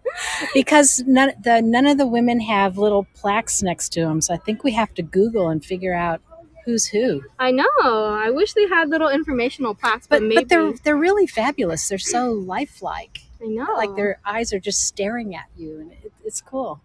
because 0.53 1.03
none 1.05 1.33
the 1.43 1.61
none 1.61 1.85
of 1.85 1.97
the 1.97 2.07
women 2.07 2.39
have 2.39 2.77
little 2.77 3.05
plaques 3.13 3.61
next 3.61 3.89
to 3.93 4.01
them. 4.01 4.21
So 4.21 4.33
I 4.33 4.37
think 4.37 4.63
we 4.63 4.71
have 4.71 4.93
to 4.95 5.03
Google 5.03 5.49
and 5.49 5.63
figure 5.63 5.93
out 5.93 6.21
who's 6.65 6.87
who. 6.87 7.23
I 7.39 7.51
know. 7.51 7.65
I 7.83 8.29
wish 8.31 8.53
they 8.53 8.67
had 8.67 8.89
little 8.89 9.09
informational 9.09 9.75
plaques, 9.75 10.07
but, 10.07 10.17
But 10.19 10.23
maybe 10.23 10.35
but 10.35 10.49
they're 10.49 10.73
they're 10.83 10.97
really 10.97 11.27
fabulous. 11.27 11.87
They're 11.87 11.97
so 11.97 12.31
lifelike. 12.31 13.19
I 13.41 13.47
know. 13.47 13.73
Like 13.75 13.95
their 13.95 14.19
eyes 14.25 14.51
are 14.53 14.59
just 14.59 14.83
staring 14.83 15.35
at 15.35 15.45
you, 15.57 15.79
and 15.79 15.91
it, 15.91 16.11
it's 16.23 16.41
cool. 16.41 16.81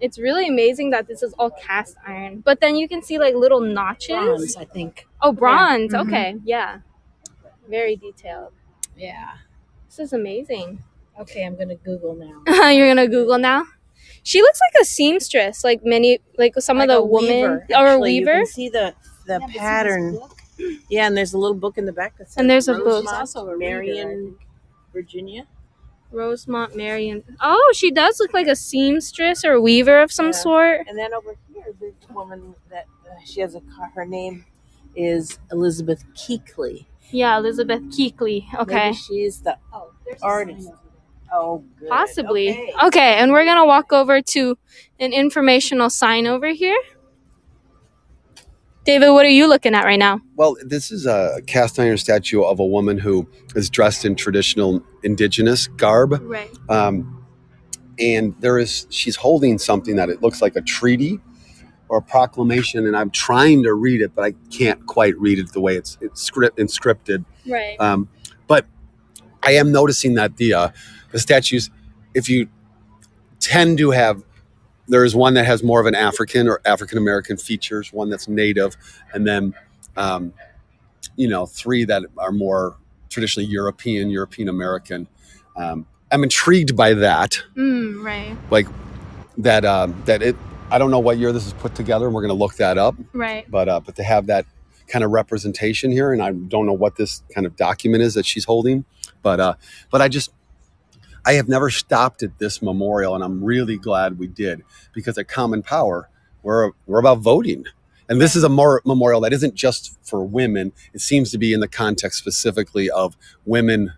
it's 0.00 0.18
really 0.18 0.48
amazing 0.48 0.90
that 0.90 1.06
this 1.06 1.22
is 1.22 1.32
all 1.38 1.50
cast 1.50 1.96
iron. 2.06 2.40
But 2.44 2.60
then 2.60 2.76
you 2.76 2.88
can 2.88 3.02
see 3.02 3.18
like 3.18 3.34
little 3.34 3.60
notches. 3.60 4.16
Bronze, 4.16 4.56
I 4.56 4.64
think. 4.64 5.06
Oh, 5.20 5.32
bronze. 5.32 5.92
Mhm. 5.92 6.06
Okay. 6.06 6.36
Yeah. 6.44 6.78
Very 7.68 7.96
detailed. 7.96 8.52
Yeah. 8.96 9.30
This 9.86 9.98
is 10.00 10.12
amazing. 10.12 10.82
Okay, 11.20 11.44
I'm 11.44 11.56
gonna 11.56 11.76
Google 11.76 12.14
now. 12.14 12.70
You're 12.70 12.88
gonna 12.88 13.06
Google 13.08 13.38
now. 13.38 13.64
She 14.24 14.40
looks 14.42 14.60
like 14.60 14.82
a 14.82 14.84
seamstress, 14.84 15.64
like 15.64 15.84
many, 15.84 16.20
like 16.38 16.54
some 16.58 16.78
Like 16.78 16.88
of 16.88 16.94
the 16.96 17.02
women 17.04 17.28
weaver, 17.28 17.66
or 17.76 17.86
a 17.88 17.98
weaver. 17.98 18.32
can 18.38 18.46
see 18.46 18.68
the 18.68 18.94
the 19.26 19.40
pattern. 19.56 20.18
Yeah, 20.88 21.06
and 21.06 21.16
there's 21.16 21.32
a 21.34 21.38
little 21.38 21.56
book 21.56 21.78
in 21.78 21.86
the 21.86 21.92
back 21.92 22.16
that 22.18 22.28
says 22.28 22.36
And 22.36 22.48
there's 22.48 22.68
a 22.68 22.74
book. 22.74 22.86
Rosemont, 22.86 23.06
She's 23.08 23.36
also 23.36 23.48
a 23.48 23.56
reader, 23.56 23.58
Marion, 23.82 24.36
Virginia. 24.92 25.46
Rosemont 26.10 26.76
Marion. 26.76 27.24
Oh, 27.40 27.72
she 27.74 27.90
does 27.90 28.20
look 28.20 28.34
like 28.34 28.46
a 28.46 28.54
seamstress 28.54 29.44
or 29.44 29.52
a 29.52 29.60
weaver 29.60 30.00
of 30.00 30.12
some 30.12 30.26
Yeah. 30.26 30.32
sort. 30.32 30.86
And 30.88 30.98
then 30.98 31.14
over 31.14 31.34
here, 31.52 31.64
this 31.80 31.94
woman 32.10 32.54
that 32.70 32.86
uh, 33.10 33.14
she 33.24 33.40
has 33.40 33.54
a 33.54 33.60
car. 33.60 33.90
Her 33.94 34.04
name 34.04 34.44
is 34.94 35.38
Elizabeth 35.50 36.04
Keckley. 36.14 36.86
Yeah, 37.10 37.36
Elizabeth 37.38 37.82
Keckley. 37.84 38.44
Okay. 38.58 38.74
Maybe 38.90 38.96
she's 38.96 39.40
the 39.40 39.56
oh, 39.72 39.90
artist. 40.22 40.68
Oh, 41.32 41.64
good. 41.78 41.88
Possibly. 41.88 42.50
Okay. 42.50 42.74
Okay, 42.84 43.14
and 43.14 43.32
we're 43.32 43.44
gonna 43.46 43.66
walk 43.66 43.92
over 43.92 44.20
to 44.20 44.58
an 45.00 45.12
informational 45.14 45.88
sign 45.88 46.26
over 46.26 46.48
here. 46.48 46.78
David, 48.84 49.10
what 49.10 49.24
are 49.24 49.30
you 49.30 49.46
looking 49.46 49.74
at 49.74 49.84
right 49.84 49.98
now? 49.98 50.20
Well, 50.34 50.56
this 50.64 50.90
is 50.90 51.06
a 51.06 51.40
cast 51.46 51.78
iron 51.78 51.98
statue 51.98 52.42
of 52.42 52.58
a 52.58 52.66
woman 52.66 52.98
who 52.98 53.28
is 53.54 53.70
dressed 53.70 54.04
in 54.04 54.16
traditional 54.16 54.82
indigenous 55.04 55.68
garb. 55.68 56.18
Right. 56.20 56.50
Um, 56.68 57.24
and 58.00 58.34
there 58.40 58.58
is, 58.58 58.88
she's 58.90 59.14
holding 59.14 59.58
something 59.58 59.96
that 59.96 60.08
it 60.08 60.20
looks 60.20 60.42
like 60.42 60.56
a 60.56 60.62
treaty 60.62 61.20
or 61.88 61.98
a 61.98 62.02
proclamation. 62.02 62.84
And 62.86 62.96
I'm 62.96 63.10
trying 63.10 63.62
to 63.62 63.74
read 63.74 64.00
it, 64.00 64.16
but 64.16 64.24
I 64.24 64.32
can't 64.50 64.84
quite 64.86 65.16
read 65.16 65.38
it 65.38 65.52
the 65.52 65.60
way 65.60 65.76
it's, 65.76 65.96
it's 66.00 66.20
script, 66.20 66.58
inscripted. 66.58 67.24
Right. 67.46 67.76
Um, 67.78 68.08
but 68.48 68.66
I 69.44 69.52
am 69.52 69.70
noticing 69.70 70.14
that 70.14 70.38
the, 70.38 70.54
uh, 70.54 70.68
the 71.12 71.20
statues, 71.20 71.70
if 72.14 72.28
you 72.28 72.48
tend 73.38 73.78
to 73.78 73.90
have 73.90 74.24
there 74.88 75.04
is 75.04 75.14
one 75.14 75.34
that 75.34 75.44
has 75.44 75.62
more 75.62 75.80
of 75.80 75.86
an 75.86 75.94
African 75.94 76.48
or 76.48 76.60
African 76.64 76.98
American 76.98 77.36
features, 77.36 77.92
one 77.92 78.10
that's 78.10 78.28
native, 78.28 78.76
and 79.12 79.26
then 79.26 79.54
um, 79.96 80.32
you 81.16 81.28
know 81.28 81.46
three 81.46 81.84
that 81.84 82.02
are 82.18 82.32
more 82.32 82.76
traditionally 83.08 83.48
European, 83.48 84.10
European 84.10 84.48
American. 84.48 85.06
Um, 85.56 85.86
I'm 86.10 86.22
intrigued 86.22 86.76
by 86.76 86.94
that. 86.94 87.42
Mm, 87.56 88.04
right. 88.04 88.36
Like 88.50 88.66
that. 89.38 89.64
Um, 89.64 90.00
that 90.06 90.22
it. 90.22 90.36
I 90.70 90.78
don't 90.78 90.90
know 90.90 91.00
what 91.00 91.18
year 91.18 91.32
this 91.32 91.46
is 91.46 91.52
put 91.52 91.74
together, 91.74 92.06
and 92.06 92.14
we're 92.14 92.22
going 92.22 92.30
to 92.30 92.34
look 92.34 92.54
that 92.56 92.78
up. 92.78 92.94
Right. 93.12 93.48
But 93.50 93.68
uh, 93.68 93.80
but 93.80 93.96
to 93.96 94.02
have 94.02 94.26
that 94.26 94.46
kind 94.88 95.04
of 95.04 95.10
representation 95.10 95.90
here, 95.90 96.12
and 96.12 96.22
I 96.22 96.32
don't 96.32 96.66
know 96.66 96.72
what 96.72 96.96
this 96.96 97.22
kind 97.34 97.46
of 97.46 97.56
document 97.56 98.02
is 98.02 98.14
that 98.14 98.26
she's 98.26 98.44
holding, 98.44 98.84
but 99.22 99.40
uh, 99.40 99.54
but 99.90 100.02
I 100.02 100.08
just 100.08 100.30
I 101.24 101.34
have 101.34 101.48
never 101.48 101.70
stopped 101.70 102.22
at 102.22 102.38
this 102.38 102.60
memorial, 102.62 103.14
and 103.14 103.22
I'm 103.22 103.42
really 103.44 103.78
glad 103.78 104.18
we 104.18 104.26
did 104.26 104.62
because 104.92 105.16
at 105.18 105.28
Common 105.28 105.62
Power, 105.62 106.08
we're 106.42 106.72
we're 106.86 106.98
about 106.98 107.18
voting, 107.18 107.64
and 108.08 108.20
this 108.20 108.34
is 108.34 108.44
a 108.44 108.48
memorial 108.48 109.20
that 109.20 109.32
isn't 109.32 109.54
just 109.54 109.96
for 110.02 110.24
women. 110.24 110.72
It 110.92 111.00
seems 111.00 111.30
to 111.30 111.38
be 111.38 111.52
in 111.52 111.60
the 111.60 111.68
context 111.68 112.18
specifically 112.18 112.90
of 112.90 113.16
women 113.44 113.92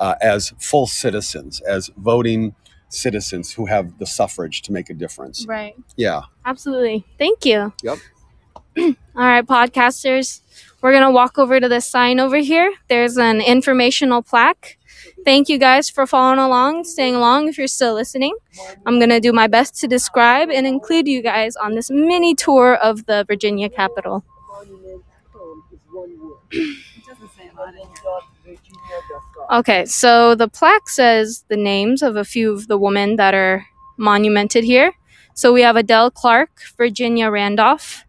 uh, 0.00 0.14
as 0.20 0.52
full 0.58 0.86
citizens, 0.86 1.60
as 1.60 1.90
voting 1.96 2.54
citizens 2.88 3.52
who 3.52 3.66
have 3.66 3.98
the 3.98 4.06
suffrage 4.06 4.62
to 4.62 4.72
make 4.72 4.90
a 4.90 4.94
difference. 4.94 5.46
Right. 5.46 5.74
Yeah. 5.96 6.22
Absolutely. 6.44 7.04
Thank 7.18 7.44
you. 7.44 7.72
Yep. 7.82 7.98
All 8.78 8.94
right, 9.14 9.46
podcasters. 9.46 10.40
We're 10.80 10.92
going 10.92 11.04
to 11.04 11.10
walk 11.10 11.38
over 11.38 11.60
to 11.60 11.68
this 11.68 11.86
sign 11.86 12.18
over 12.18 12.38
here. 12.38 12.72
There's 12.88 13.16
an 13.16 13.40
informational 13.40 14.22
plaque. 14.22 14.78
Thank 15.24 15.48
you 15.48 15.58
guys 15.58 15.88
for 15.88 16.06
following 16.06 16.38
along, 16.38 16.84
staying 16.84 17.14
along 17.14 17.48
if 17.48 17.58
you're 17.58 17.66
still 17.66 17.94
listening. 17.94 18.36
I'm 18.86 18.98
going 18.98 19.10
to 19.10 19.20
do 19.20 19.32
my 19.32 19.46
best 19.46 19.76
to 19.80 19.88
describe 19.88 20.50
and 20.50 20.66
include 20.66 21.08
you 21.08 21.22
guys 21.22 21.56
on 21.56 21.74
this 21.74 21.90
mini 21.90 22.34
tour 22.34 22.74
of 22.74 23.06
the 23.06 23.24
Virginia 23.26 23.68
Capitol. 23.68 24.24
Okay, 29.50 29.84
so 29.84 30.34
the 30.34 30.48
plaque 30.48 30.88
says 30.88 31.44
the 31.48 31.56
names 31.56 32.02
of 32.02 32.16
a 32.16 32.24
few 32.24 32.52
of 32.52 32.68
the 32.68 32.78
women 32.78 33.16
that 33.16 33.34
are 33.34 33.66
monumented 33.96 34.64
here. 34.64 34.92
So 35.34 35.52
we 35.52 35.62
have 35.62 35.76
Adele 35.76 36.10
Clark, 36.10 36.50
Virginia 36.76 37.30
Randolph, 37.30 38.04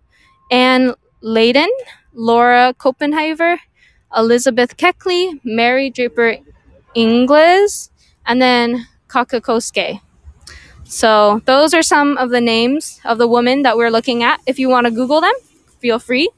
Anne 0.51 0.93
Laydon, 1.23 1.69
Laura 2.13 2.73
Copenhaver, 2.77 3.57
Elizabeth 4.15 4.77
Keckley, 4.77 5.39
Mary 5.43 5.89
Draper 5.89 6.37
Ingles, 6.95 7.91
and 8.25 8.41
then 8.41 8.87
Cockacoeske. 9.07 10.01
So 10.85 11.41
those 11.45 11.73
are 11.73 11.81
some 11.81 12.17
of 12.17 12.29
the 12.29 12.41
names 12.41 12.99
of 13.05 13.17
the 13.17 13.27
women 13.27 13.63
that 13.63 13.77
we're 13.77 13.89
looking 13.89 14.23
at. 14.23 14.39
If 14.45 14.59
you 14.59 14.69
want 14.69 14.85
to 14.85 14.91
Google 14.91 15.21
them, 15.21 15.33
feel 15.79 15.99
free. 15.99 16.29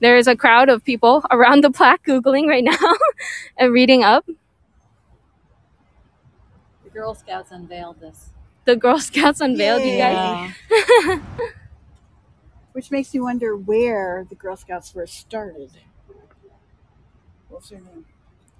There 0.00 0.16
is 0.16 0.26
a 0.26 0.36
crowd 0.36 0.68
of 0.68 0.84
people 0.84 1.24
around 1.30 1.64
the 1.64 1.70
plaque 1.70 2.04
Googling 2.04 2.46
right 2.46 2.64
now 2.64 2.76
and 3.58 3.72
reading 3.72 4.04
up. 4.04 4.24
The 6.84 6.90
Girl 6.90 7.14
Scouts 7.14 7.50
unveiled 7.50 8.00
this. 8.00 8.30
The 8.64 8.76
Girl 8.76 8.98
Scouts 8.98 9.40
unveiled 9.40 9.82
you 9.82 9.96
guys. 9.98 10.52
Which 12.72 12.90
makes 12.90 13.12
me 13.12 13.20
wonder 13.20 13.56
where 13.56 14.26
the 14.28 14.34
Girl 14.34 14.56
Scouts 14.56 14.92
first 14.92 15.14
started. 15.14 15.70
What's 17.48 17.70
her 17.70 17.76
name? 17.76 18.04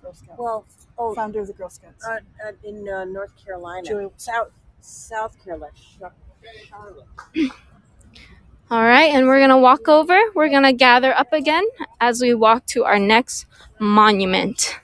Girl 0.09 0.15
Scout. 0.15 0.39
Well, 0.39 0.67
oh, 0.99 1.15
founder 1.15 1.41
of 1.41 1.47
the 1.49 1.53
Girl 1.53 1.69
Scouts. 1.69 2.05
uh, 2.07 2.19
uh, 2.47 2.53
in 2.65 2.89
uh, 2.89 3.05
North 3.05 3.33
Carolina, 3.37 3.87
Joy- 3.87 4.11
South 4.17 4.51
South 4.81 5.37
Carolina, 5.45 5.73
Charlotte. 6.69 7.05
All 8.71 8.83
right, 8.83 9.13
and 9.15 9.27
we're 9.27 9.41
gonna 9.41 9.59
walk 9.59 9.89
over. 9.89 10.19
We're 10.35 10.49
gonna 10.51 10.73
gather 10.73 11.13
up 11.15 11.33
again 11.33 11.65
as 12.01 12.21
we 12.23 12.33
walk 12.35 12.65
to 12.69 12.85
our 12.85 12.99
next 12.99 13.47
monument. 13.79 14.79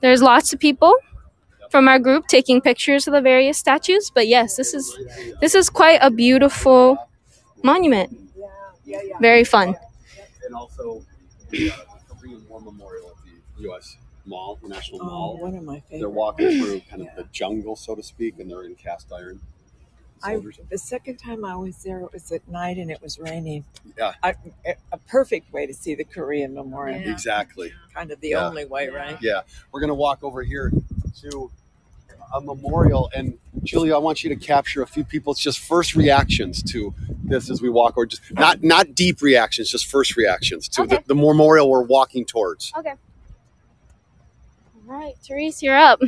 There's 0.00 0.22
lots 0.22 0.52
of 0.52 0.60
people 0.60 0.94
from 1.76 1.88
our 1.88 1.98
group 1.98 2.26
taking 2.26 2.58
pictures 2.62 3.06
of 3.06 3.12
the 3.12 3.20
various 3.20 3.58
statues, 3.58 4.10
but 4.14 4.26
yes, 4.26 4.56
this 4.56 4.72
is 4.72 4.96
this 5.42 5.54
is 5.54 5.68
quite 5.68 5.98
a 6.00 6.10
beautiful 6.10 6.96
monument. 7.62 8.08
Very 9.20 9.44
fun. 9.44 9.74
And 10.46 10.54
also 10.54 11.04
the 11.50 11.70
uh, 11.70 11.74
Korean 12.08 12.42
War 12.48 12.62
Memorial 12.62 13.10
at 13.10 13.16
the 13.56 13.62
U.S. 13.64 13.98
Mall, 14.24 14.58
the 14.62 14.70
National 14.70 15.02
Oh, 15.02 15.04
Mall. 15.06 15.38
one 15.38 15.54
of 15.54 15.64
my 15.64 15.82
They're 15.90 16.08
walking 16.08 16.48
through 16.62 16.80
kind 16.90 17.02
of 17.02 17.08
the 17.14 17.24
jungle, 17.30 17.76
so 17.76 17.94
to 17.94 18.02
speak, 18.02 18.38
and 18.38 18.50
they're 18.50 18.62
in 18.64 18.74
cast 18.74 19.12
iron. 19.12 19.38
I, 20.22 20.38
the 20.70 20.78
second 20.78 21.18
time 21.18 21.44
I 21.44 21.56
was 21.56 21.76
there, 21.84 22.00
it 22.00 22.10
was 22.10 22.32
at 22.32 22.48
night 22.48 22.78
and 22.78 22.90
it 22.90 23.02
was 23.02 23.18
raining. 23.18 23.66
Yeah. 23.98 24.14
I, 24.22 24.34
a 24.90 24.96
perfect 25.06 25.52
way 25.52 25.66
to 25.66 25.74
see 25.74 25.94
the 25.94 26.04
Korean 26.04 26.54
Memorial. 26.54 27.06
Exactly. 27.06 27.70
Kind 27.94 28.10
of 28.10 28.18
the 28.20 28.30
Yeah. 28.30 28.48
only 28.48 28.64
way, 28.64 28.88
right? 28.88 29.18
Yeah, 29.20 29.42
we're 29.72 29.80
gonna 29.80 29.94
walk 29.94 30.24
over 30.24 30.42
here 30.42 30.72
to 31.20 31.50
a 32.34 32.40
memorial, 32.40 33.10
and 33.14 33.38
Julia, 33.64 33.94
I 33.94 33.98
want 33.98 34.22
you 34.24 34.30
to 34.30 34.36
capture 34.36 34.82
a 34.82 34.86
few 34.86 35.04
people's 35.04 35.38
just 35.38 35.58
first 35.60 35.94
reactions 35.94 36.62
to 36.64 36.94
this 37.24 37.50
as 37.50 37.60
we 37.62 37.68
walk, 37.68 37.96
or 37.96 38.06
just 38.06 38.22
not 38.34 38.62
not 38.62 38.94
deep 38.94 39.22
reactions, 39.22 39.70
just 39.70 39.86
first 39.86 40.16
reactions 40.16 40.68
to 40.68 40.82
Okay. 40.82 40.96
the, 40.96 41.04
the 41.08 41.14
memorial 41.14 41.68
we're 41.70 41.82
walking 41.82 42.24
towards. 42.24 42.72
Okay. 42.78 42.94
All 44.88 44.94
right, 44.98 45.14
Therese, 45.26 45.62
you're 45.62 45.76
up. 45.76 46.00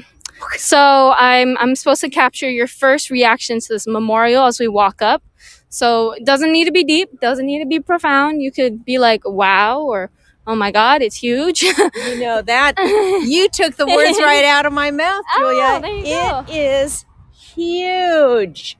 So 0.57 1.13
I'm 1.17 1.57
I'm 1.59 1.75
supposed 1.75 2.01
to 2.03 2.09
capture 2.11 2.49
your 2.51 2.69
first 2.69 3.11
reaction 3.11 3.61
to 3.61 3.69
this 3.69 3.87
memorial 3.87 4.45
as 4.47 4.61
we 4.61 4.69
walk 4.69 5.03
up. 5.03 5.23
So 5.69 6.13
it 6.13 6.25
doesn't 6.25 6.53
need 6.53 6.65
to 6.67 6.73
be 6.73 6.85
deep, 6.85 7.21
doesn't 7.21 7.45
need 7.47 7.59
to 7.61 7.67
be 7.67 7.81
profound. 7.81 8.43
You 8.43 8.53
could 8.53 8.85
be 8.85 8.99
like, 8.99 9.23
"Wow," 9.25 9.81
or 9.83 10.11
"Oh 10.49 10.57
my 10.57 10.73
God, 10.73 11.03
it's 11.03 11.17
huge." 11.17 11.63
You 11.63 12.19
know 12.21 12.43
that 12.43 12.75
you 13.27 13.49
took 13.53 13.77
the 13.77 13.87
words 13.87 14.19
right 14.19 14.45
out 14.45 14.67
of 14.67 14.73
my 14.73 14.91
mouth, 14.91 15.25
Oh, 15.37 15.53
Julia. 15.53 15.81
there 15.81 15.95
you 15.95 16.05
go. 16.15 16.45
It 16.49 16.85
is 16.85 17.05
huge 17.33 18.77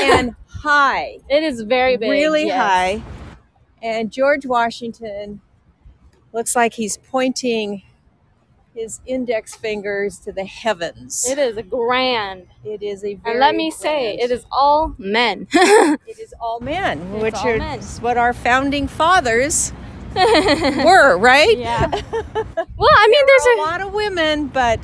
and 0.00 0.34
high, 0.48 1.18
it 1.28 1.42
is 1.42 1.62
very 1.62 1.96
big, 1.96 2.10
really 2.10 2.46
yes. 2.46 2.56
high. 2.60 3.02
And 3.82 4.10
George 4.12 4.46
Washington 4.46 5.40
looks 6.32 6.54
like 6.56 6.74
he's 6.74 6.96
pointing 6.96 7.82
his 8.74 9.00
index 9.04 9.54
fingers 9.54 10.18
to 10.20 10.32
the 10.32 10.44
heavens. 10.46 11.26
It 11.28 11.36
is 11.38 11.58
grand, 11.68 12.46
It 12.64 12.82
is 12.82 13.04
a 13.04 13.14
very 13.16 13.32
and 13.32 13.38
let 13.40 13.54
me 13.54 13.70
say, 13.70 14.16
it 14.16 14.30
is 14.30 14.46
all 14.50 14.94
men. 14.98 15.46
it 15.52 16.18
is 16.18 16.32
all 16.40 16.58
men, 16.60 17.00
It's 17.14 17.22
which 17.22 17.34
all 17.34 17.48
are 17.48 17.58
men. 17.58 17.80
what 18.00 18.16
our 18.16 18.32
founding 18.32 18.88
fathers 18.88 19.72
were, 20.84 21.16
right? 21.18 21.56
yeah. 21.58 21.90
Well, 22.76 22.90
I 22.96 23.06
mean, 23.08 23.26
There's 23.26 23.44
there's 23.44 23.56
a 23.56 23.60
a 23.60 23.62
lot 23.62 23.80
of 23.80 23.92
women, 23.92 24.46
but 24.48 24.80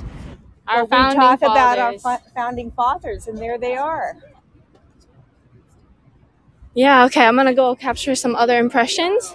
our 0.68 0.84
we 0.84 0.88
founding 0.90 1.18
talk 1.20 1.42
about 1.42 1.78
our 1.78 1.98
fa- 1.98 2.22
founding 2.34 2.70
fathers, 2.70 3.26
and 3.26 3.38
there 3.38 3.58
they 3.58 3.76
are. 3.76 4.16
Yeah, 6.74 7.04
okay, 7.06 7.24
I'm 7.24 7.34
gonna 7.36 7.54
go 7.54 7.74
capture 7.74 8.14
some 8.14 8.36
other 8.36 8.58
impressions. 8.58 9.34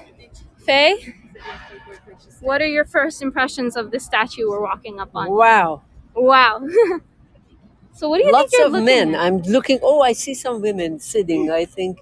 Faye, 0.58 1.16
what 2.42 2.62
are 2.62 2.68
your 2.68 2.86
first 2.86 3.22
impressions 3.22 3.76
of 3.76 3.92
the 3.92 4.00
statue 4.00 4.50
we're 4.50 4.62
walking 4.62 5.00
up 5.00 5.10
on? 5.14 5.30
Wow. 5.32 5.82
Wow. 6.16 6.62
so 7.94 8.10
what 8.10 8.20
do 8.20 8.26
you 8.26 8.32
Lots 8.32 8.52
think 8.52 8.60
you're 8.60 8.78
of 8.78 8.84
men. 8.86 9.16
at? 9.16 9.22
I'm 9.22 9.42
looking. 9.42 9.80
Oh, 9.82 10.02
I 10.02 10.14
see 10.14 10.34
some 10.34 10.62
women 10.62 11.00
sitting. 11.00 11.52
I 11.52 11.66
think. 11.66 12.00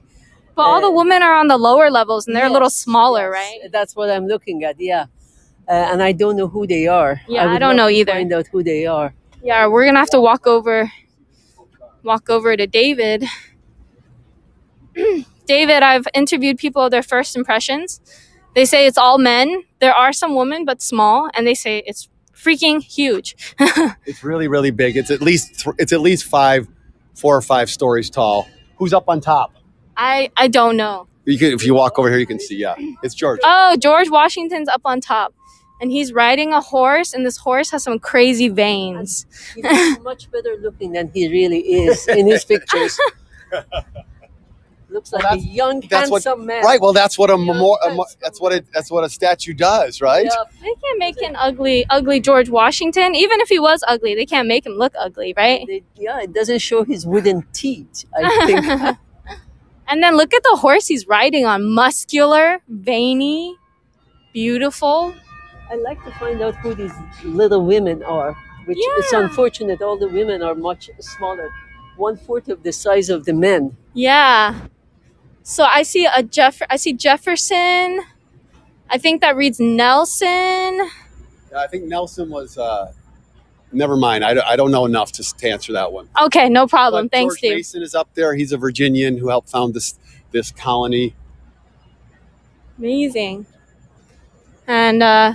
But 0.56 0.64
all 0.64 0.82
the 0.82 0.92
women 0.92 1.22
are 1.22 1.34
on 1.34 1.48
the 1.48 1.58
lower 1.58 1.90
levels 1.90 2.28
and 2.28 2.36
they're 2.36 2.48
a 2.48 2.52
little 2.52 2.70
smaller, 2.70 3.32
yes. 3.32 3.62
right? 3.62 3.72
That's 3.72 3.96
what 3.96 4.10
I'm 4.10 4.28
looking 4.28 4.64
at. 4.64 4.80
Yeah. 4.80 5.06
Uh, 5.68 5.72
and 5.74 6.04
I 6.04 6.12
don't 6.12 6.36
know 6.36 6.48
who 6.48 6.68
they 6.68 6.88
are. 6.88 7.22
Yeah, 7.28 7.44
I 7.44 7.54
would 7.54 7.60
don't 7.60 7.76
know 7.76 7.88
either. 7.88 8.12
Find 8.12 8.34
out 8.34 8.48
who 8.48 8.64
they 8.64 8.86
are. 8.86 9.14
Yeah, 9.44 9.68
we're 9.68 9.86
gonna 9.86 10.00
have 10.00 10.10
to 10.10 10.22
walk 10.22 10.46
over 10.46 10.92
walk 12.04 12.30
over 12.30 12.58
to 12.58 12.68
David. 12.68 13.26
David, 15.46 15.84
I've 15.84 16.08
interviewed 16.14 16.58
people 16.58 16.84
of 16.84 16.92
their 16.92 17.04
first 17.04 17.36
impressions. 17.36 18.02
They 18.54 18.66
say 18.66 18.86
it's 18.86 18.98
all 18.98 19.18
men. 19.18 19.64
There 19.80 19.94
are 19.94 20.12
some 20.12 20.36
women, 20.36 20.66
but 20.66 20.82
small, 20.82 21.30
and 21.34 21.48
they 21.48 21.54
say 21.54 21.84
it's 21.86 22.10
freaking 22.36 22.82
huge. 22.82 23.36
It's 24.06 24.24
really, 24.24 24.48
really 24.48 24.72
big. 24.72 24.98
It's 24.98 25.12
at 25.12 25.22
least 25.22 25.62
th- 25.62 25.76
it's 25.80 25.94
at 25.94 26.02
least 26.02 26.26
five, 26.26 26.68
four 27.16 27.36
or 27.36 27.42
five 27.42 27.70
stories 27.70 28.10
tall. 28.10 28.48
Who's 28.78 28.94
up 28.94 29.08
on 29.08 29.22
top? 29.22 29.54
I 29.97 30.32
I 30.38 30.47
don't 30.47 30.77
know. 30.77 31.08
You 31.25 31.38
can, 31.38 31.54
if 31.54 31.65
you 31.65 31.73
walk 31.75 31.99
over 31.99 32.10
here, 32.10 32.17
you 32.19 32.25
can 32.25 32.39
see. 32.39 32.56
Yeah, 32.56 32.75
it's 33.04 33.13
George. 33.13 33.39
Oh, 33.43 33.75
George 33.77 34.10
Washington's 34.10 34.67
up 34.69 34.82
on 34.86 35.01
top. 35.01 35.34
And 35.80 35.91
he's 35.91 36.13
riding 36.13 36.54
a 36.54 36.62
horse, 36.62 37.12
and 37.12 37.25
this 37.25 37.38
horse 37.38 37.71
has 37.71 37.82
some 37.84 37.97
crazy 37.97 38.49
veins. 38.49 39.25
He 39.56 39.63
looks 39.63 40.04
much 40.04 40.30
better 40.32 40.56
looking 40.62 40.91
than 40.91 41.10
he 41.12 41.27
really 41.27 41.58
is 41.60 42.08
in 42.08 42.27
his 42.27 42.45
pictures. 42.45 42.99
Looks 44.89 45.13
like 45.13 45.23
a 45.32 45.38
young, 45.39 45.80
that's 45.89 46.12
what- 46.12 46.23
handsome 46.23 46.45
man. 46.45 46.63
Right. 46.65 46.80
Well, 46.82 46.91
that's 46.93 47.17
what 47.17 47.30
a 47.30 47.34
Yeah, 47.34 47.45
memorial. 47.45 47.77
that's- 47.82 48.17
That's 48.21 48.41
what 48.41 48.51
it. 48.54 48.65
That's 48.73 48.91
what 48.91 49.04
a 49.06 49.10
statue 49.10 49.54
does, 49.54 50.01
right? 50.01 50.25
Yeah. 50.25 50.36
They 50.62 50.73
can't 50.84 50.99
make 50.99 51.21
an 51.21 51.36
ugly, 51.38 51.86
ugly 51.89 52.19
George 52.19 52.49
Washington. 52.49 53.15
Even 53.15 53.39
if 53.39 53.47
he 53.49 53.58
was 53.58 53.84
ugly, 53.88 54.13
they 54.15 54.25
can't 54.25 54.47
make 54.49 54.65
him 54.65 54.73
look 54.73 54.93
ugly, 54.99 55.34
right? 55.38 55.65
They- 55.65 55.84
yeah, 55.95 56.19
it 56.21 56.34
doesn't 56.34 56.60
show 56.60 56.84
his 56.84 57.08
wooden 57.08 57.45
teeth. 57.54 58.06
I 58.15 58.45
think. 58.45 58.97
And 59.91 60.01
then 60.01 60.15
look 60.15 60.34
at 60.34 60.41
the 60.43 60.56
horse 60.58 60.88
he's 60.88 61.06
riding 61.08 61.45
on. 61.45 61.69
Muscular, 61.69 62.62
veiny, 62.69 63.58
beautiful. 64.34 65.13
I 65.69 65.75
like 65.75 66.04
to 66.06 66.12
find 66.12 66.41
out 66.41 66.56
who 66.56 66.73
these 66.73 66.93
little 67.25 67.65
women 67.65 68.01
are. 68.04 68.36
Which 68.65 68.77
it's 68.80 69.12
Yeah. 69.12 69.21
unfortunate. 69.21 69.82
All 69.82 69.97
the 69.97 70.08
women 70.08 70.41
are 70.43 70.56
much 70.56 70.89
smaller, 70.99 71.51
one 71.97 72.15
fourth 72.15 72.47
of 72.47 72.63
the 72.63 72.71
size 72.71 73.10
of 73.10 73.25
the 73.25 73.34
men. 73.34 73.75
Yeah. 73.93 74.56
So 75.43 75.63
I 75.65 75.82
see 75.84 76.06
a 76.06 76.21
Jeff. 76.23 76.62
I 76.69 76.77
see 76.77 76.93
Jefferson. 76.93 78.01
I 78.89 78.97
think 78.97 79.21
that 79.21 79.36
reads 79.36 79.60
Nelson. 79.60 80.27
Yeah, 81.51 81.58
I 81.58 81.67
think 81.67 81.86
Nelson 81.86 82.30
was. 82.30 82.58
Uh, 82.58 82.93
never 83.72 83.96
mind. 83.98 84.24
I, 84.24 84.34
don't- 84.34 84.48
I 84.48 84.56
don't 84.56 84.72
know 84.72 84.86
enough 84.86 85.12
to, 85.14 85.24
to 85.38 85.50
answer 85.50 85.74
that 85.74 85.92
one. 85.92 86.10
Okay, 86.22 86.50
no 86.50 86.68
problem. 86.68 87.06
But 87.08 87.12
Thanks, 87.12 87.34
George 87.36 87.38
Steve. 87.40 87.56
Mason 87.56 87.82
is 87.82 87.96
up 87.96 88.10
there. 88.14 88.34
He's 88.36 88.52
a 88.52 88.58
Virginian 88.58 89.18
who 89.18 89.30
helped 89.30 89.50
found 89.50 89.74
this 89.74 89.98
this 90.32 90.52
colony. 90.52 91.14
Amazing. 92.78 93.46
And 94.68 95.04
uh 95.04 95.34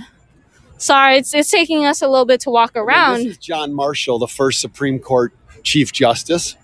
sorry, 0.77 1.17
it's 1.17 1.33
it's 1.33 1.49
taking 1.51 1.85
us 1.85 2.01
a 2.01 2.07
little 2.07 2.25
bit 2.25 2.41
to 2.41 2.49
walk 2.49 2.71
And 2.75 2.85
around. 2.87 3.17
This 3.19 3.25
is 3.27 3.37
John 3.37 3.73
Marshall, 3.73 4.19
the 4.19 4.27
first 4.27 4.59
Supreme 4.61 4.99
Court 4.99 5.33
Chief 5.63 5.91
Justice 5.91 6.55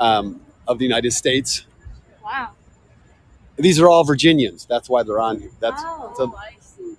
um, 0.00 0.40
of 0.66 0.78
the 0.78 0.84
United 0.84 1.12
States. 1.12 1.64
wow. 2.22 2.50
These 3.56 3.78
are 3.80 3.88
all 3.88 4.02
Virginians. 4.04 4.64
That's 4.66 4.88
why 4.88 5.02
they're 5.02 5.20
on 5.20 5.38
here. 5.40 5.50
That's 5.60 5.82
Oh. 5.84 6.12
so 6.16 6.34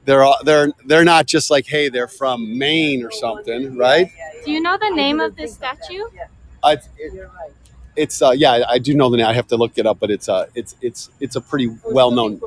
they're 0.06 0.24
all, 0.24 0.38
they're 0.44 0.72
they're 0.86 1.04
not 1.04 1.26
just 1.28 1.50
like 1.52 1.66
hey 1.66 1.90
they're 1.90 2.08
from 2.08 2.58
Maine 2.58 3.04
or 3.06 3.12
something, 3.12 3.78
right? 3.78 4.12
Do 4.46 4.52
you 4.52 4.62
know 4.62 4.78
the 4.78 4.90
name 4.90 5.20
of 5.20 5.36
this 5.36 5.54
statue? 5.54 6.04
Uh, 6.64 6.76
it's, 6.78 6.90
it- 6.98 7.30
it's 7.96 8.22
uh, 8.24 8.32
yeah, 8.32 8.64
I 8.68 8.80
do 8.80 8.96
know 8.96 9.12
the 9.12 9.18
name. 9.18 9.28
I 9.28 9.34
have 9.34 9.46
to 9.50 9.56
look 9.58 9.78
it 9.78 9.86
up, 9.86 10.00
but 10.00 10.10
it's 10.10 10.28
uh, 10.28 10.48
it's 10.56 10.76
it's 10.82 11.12
it's 11.20 11.36
a 11.36 11.42
pretty 11.42 11.70
well 11.86 12.10
known 12.10 12.42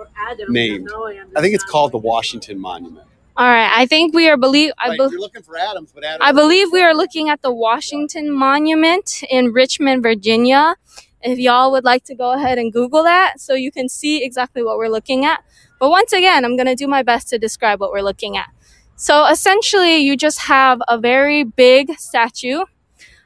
name. 0.49 0.89
I 1.37 1.41
think 1.41 1.55
it's 1.55 1.63
called 1.63 1.93
the 1.93 1.99
Washington 1.99 2.59
Monument. 2.59 3.07
All 3.37 3.47
right, 3.47 3.71
I 3.73 3.87
think 3.87 4.13
we 4.13 4.29
are 4.29 4.37
believe 4.37 4.73
I, 4.79 4.89
Right, 4.89 4.99
be- 4.99 5.05
you're 5.13 5.21
looking 5.21 5.43
for 5.43 5.57
Adams, 5.57 5.93
but 5.95 6.03
Adams. 6.03 6.23
I 6.25 6.33
believe 6.33 6.73
we 6.73 6.83
are 6.83 6.95
looking 6.95 7.29
at 7.29 7.43
the 7.43 7.53
Washington 7.53 8.33
Monument 8.33 9.23
in 9.31 9.53
Richmond, 9.53 10.03
Virginia. 10.03 10.75
If 11.23 11.39
y'all 11.39 11.73
would 11.73 11.85
like 11.85 12.05
to 12.05 12.15
go 12.15 12.33
ahead 12.33 12.59
and 12.59 12.73
Google 12.73 13.03
that 13.03 13.41
so 13.41 13.55
you 13.55 13.73
can 13.73 13.89
see 13.89 14.25
exactly 14.25 14.63
what 14.63 14.79
we're 14.79 14.89
looking 14.89 15.25
at. 15.25 15.43
But 15.81 15.91
once 15.91 16.13
again, 16.13 16.45
I'm 16.45 16.57
going 16.57 16.67
to 16.67 16.75
do 16.75 16.87
my 16.87 17.03
best 17.03 17.29
to 17.29 17.39
describe 17.39 17.81
what 17.81 17.91
we're 17.91 18.03
looking 18.03 18.37
at. 18.37 18.49
So 18.97 19.27
essentially, 19.27 19.99
you 19.99 20.17
just 20.17 20.41
have 20.43 20.81
a 20.89 20.99
very 20.99 21.45
big 21.45 21.99
statue. 21.99 22.65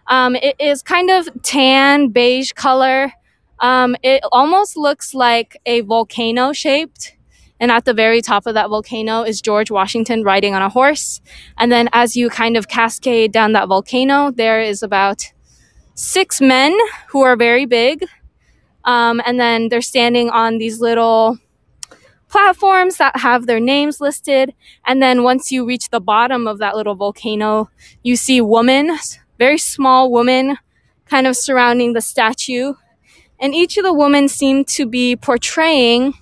Um, 0.08 0.34
it 0.34 0.56
is 0.58 0.82
kind 0.82 1.10
of 1.10 1.28
tan, 1.42 2.08
beige 2.08 2.52
color. 2.52 3.12
Um, 3.60 3.96
it 4.02 4.22
almost 4.32 4.76
looks 4.76 5.14
like 5.14 5.56
a 5.66 5.82
volcano 5.82 6.52
shaped. 6.52 7.14
And 7.60 7.70
at 7.70 7.84
the 7.84 7.92
very 7.92 8.22
top 8.22 8.46
of 8.46 8.54
that 8.54 8.70
volcano 8.70 9.22
is 9.22 9.42
George 9.42 9.70
Washington 9.70 10.24
riding 10.24 10.54
on 10.54 10.62
a 10.62 10.70
horse. 10.70 11.20
And 11.58 11.70
then 11.70 11.88
as 11.92 12.16
you 12.16 12.30
kind 12.30 12.56
of 12.56 12.68
cascade 12.68 13.32
down 13.32 13.52
that 13.52 13.68
volcano, 13.68 14.30
there 14.30 14.62
is 14.62 14.82
about 14.82 15.24
six 16.00 16.40
men 16.40 16.76
who 17.08 17.20
are 17.20 17.36
very 17.36 17.66
big. 17.66 18.06
Um, 18.84 19.20
and 19.26 19.38
then 19.38 19.68
they're 19.68 19.82
standing 19.82 20.30
on 20.30 20.56
these 20.56 20.80
little 20.80 21.36
platforms 22.28 22.96
that 22.96 23.18
have 23.18 23.46
their 23.46 23.60
names 23.60 24.00
listed. 24.00 24.54
And 24.86 25.02
then 25.02 25.22
once 25.22 25.52
you 25.52 25.66
reach 25.66 25.90
the 25.90 26.00
bottom 26.00 26.46
of 26.46 26.58
that 26.58 26.74
little 26.74 26.94
volcano, 26.94 27.68
you 28.02 28.16
see 28.16 28.40
women, 28.40 28.96
very 29.38 29.58
small 29.58 30.10
women, 30.10 30.56
kind 31.04 31.26
of 31.26 31.36
surrounding 31.36 31.92
the 31.92 32.00
statue. 32.00 32.72
And 33.38 33.54
each 33.54 33.76
of 33.76 33.84
the 33.84 33.92
women 33.92 34.28
seem 34.28 34.64
to 34.76 34.86
be 34.86 35.16
portraying 35.16 36.14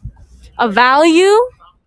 a 0.59 0.69
value 0.69 1.37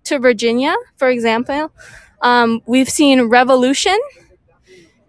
to 0.05 0.17
Virginia, 0.17 0.75
for 0.95 1.09
example. 1.09 1.73
Um, 2.21 2.61
we've 2.65 2.89
seen 2.89 3.23
revolution, 3.23 3.97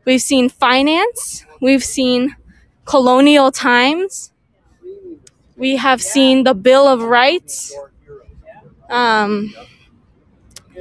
we've 0.05 0.23
seen 0.23 0.49
finance, 0.49 1.45
we've 1.61 1.85
seen 1.85 2.35
colonial 2.85 3.51
times, 3.51 4.33
we 5.57 5.77
have 5.77 6.03
seen 6.03 6.45
the 6.45 6.55
Bill 6.55 6.87
of 6.87 7.03
Rights. 7.03 7.75
Um, 8.91 9.55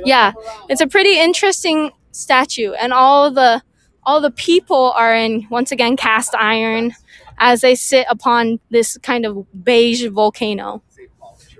yeah, 0.05 0.33
it's 0.69 0.81
a 0.81 0.87
pretty 0.87 1.19
interesting 1.19 1.91
statue, 2.11 2.73
and 2.73 2.93
all 2.93 3.31
the 3.31 3.61
all 4.03 4.19
the 4.19 4.31
people 4.31 4.91
are 4.95 5.15
in 5.15 5.47
once 5.49 5.71
again 5.71 5.95
cast 5.95 6.33
iron 6.33 6.93
as 7.37 7.61
they 7.61 7.75
sit 7.75 8.05
upon 8.09 8.59
this 8.69 8.97
kind 8.97 9.25
of 9.25 9.45
beige 9.63 10.05
volcano. 10.07 10.81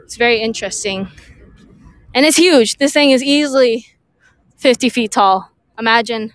It's 0.03 0.17
very 0.17 0.41
interesting. 0.41 1.07
And 2.13 2.25
it's 2.25 2.37
huge. 2.37 2.77
This 2.77 2.93
thing 2.93 3.11
is 3.11 3.23
easily 3.23 3.87
50 4.57 4.89
feet 4.89 5.11
tall. 5.11 5.49
Imagine 5.79 6.33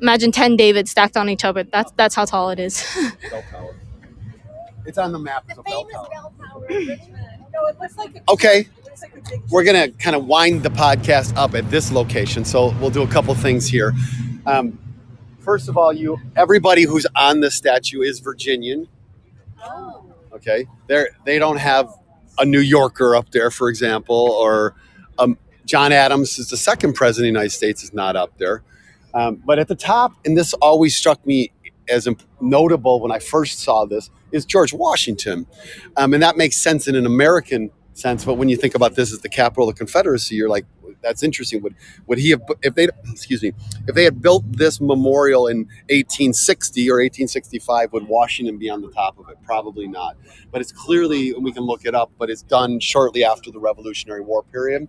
imagine 0.00 0.32
10 0.32 0.56
Davids 0.56 0.90
stacked 0.90 1.16
on 1.16 1.28
each 1.28 1.44
other. 1.44 1.64
That's 1.64 1.92
that's 1.92 2.14
how 2.14 2.24
tall 2.24 2.50
it 2.50 2.58
is. 2.58 2.84
Bell 3.30 3.42
Tower. 3.50 3.74
It's 4.86 4.96
on 4.96 5.12
the 5.12 5.18
map 5.18 5.44
as 5.50 5.58
a 5.58 5.62
bell 5.62 5.84
tower. 5.84 6.08
No, 6.70 7.66
it 7.66 7.78
looks 7.78 7.96
like 7.98 8.22
Okay. 8.30 8.68
We're 9.50 9.62
going 9.62 9.90
to 9.90 9.96
kind 9.98 10.16
of 10.16 10.26
wind 10.26 10.62
the 10.62 10.70
podcast 10.70 11.36
up 11.36 11.54
at 11.54 11.70
this 11.70 11.92
location. 11.92 12.42
So 12.44 12.74
we'll 12.80 12.90
do 12.90 13.02
a 13.02 13.06
couple 13.06 13.34
things 13.34 13.66
here. 13.68 13.92
Um, 14.46 14.78
first 15.40 15.68
of 15.68 15.76
all, 15.76 15.92
you 15.92 16.18
everybody 16.36 16.84
who's 16.84 17.06
on 17.14 17.40
the 17.40 17.50
statue 17.50 18.00
is 18.00 18.20
Virginian. 18.20 18.88
Okay. 20.32 20.66
They're 20.86 21.10
they 21.26 21.38
don't 21.38 21.58
have 21.58 21.92
a 22.38 22.46
New 22.46 22.60
Yorker 22.60 23.14
up 23.14 23.30
there, 23.30 23.50
for 23.50 23.68
example, 23.68 24.30
or 24.40 24.74
um, 25.18 25.36
John 25.66 25.92
Adams 25.92 26.38
is 26.38 26.48
the 26.48 26.56
second 26.56 26.94
president 26.94 27.28
of 27.28 27.34
the 27.34 27.40
United 27.40 27.50
States 27.50 27.82
is 27.84 27.92
not 27.92 28.16
up 28.16 28.38
there. 28.38 28.62
Um, 29.14 29.42
but 29.44 29.58
at 29.58 29.68
the 29.68 29.74
top, 29.74 30.12
and 30.24 30.36
this 30.36 30.52
always 30.54 30.96
struck 30.96 31.24
me 31.26 31.52
as 31.88 32.06
imp- 32.06 32.22
notable 32.40 33.00
when 33.00 33.10
I 33.10 33.18
first 33.18 33.60
saw 33.60 33.84
this, 33.86 34.10
is 34.32 34.44
George 34.44 34.72
Washington. 34.72 35.46
Um, 35.96 36.14
and 36.14 36.22
that 36.22 36.36
makes 36.36 36.56
sense 36.56 36.86
in 36.86 36.94
an 36.94 37.06
American 37.06 37.70
sense. 37.94 38.24
But 38.24 38.34
when 38.34 38.48
you 38.48 38.56
think 38.56 38.74
about 38.74 38.94
this 38.94 39.12
as 39.12 39.20
the 39.20 39.28
capital 39.28 39.68
of 39.68 39.74
the 39.74 39.78
Confederacy, 39.78 40.34
you're 40.34 40.48
like, 40.48 40.66
that's 41.02 41.22
interesting. 41.22 41.62
Would 41.62 41.74
would 42.06 42.18
he 42.18 42.30
have 42.30 42.42
if 42.62 42.74
they 42.74 42.88
excuse 43.10 43.42
me 43.42 43.52
if 43.86 43.94
they 43.94 44.04
had 44.04 44.20
built 44.20 44.44
this 44.50 44.80
memorial 44.80 45.46
in 45.46 45.58
1860 45.90 46.90
or 46.90 46.94
1865? 46.94 47.92
Would 47.92 48.08
Washington 48.08 48.58
be 48.58 48.68
on 48.70 48.82
the 48.82 48.90
top 48.90 49.18
of 49.18 49.28
it? 49.28 49.36
Probably 49.44 49.86
not. 49.86 50.16
But 50.50 50.60
it's 50.60 50.72
clearly 50.72 51.34
we 51.34 51.52
can 51.52 51.62
look 51.62 51.84
it 51.84 51.94
up. 51.94 52.10
But 52.18 52.30
it's 52.30 52.42
done 52.42 52.80
shortly 52.80 53.24
after 53.24 53.50
the 53.50 53.60
Revolutionary 53.60 54.22
War 54.22 54.42
period. 54.42 54.88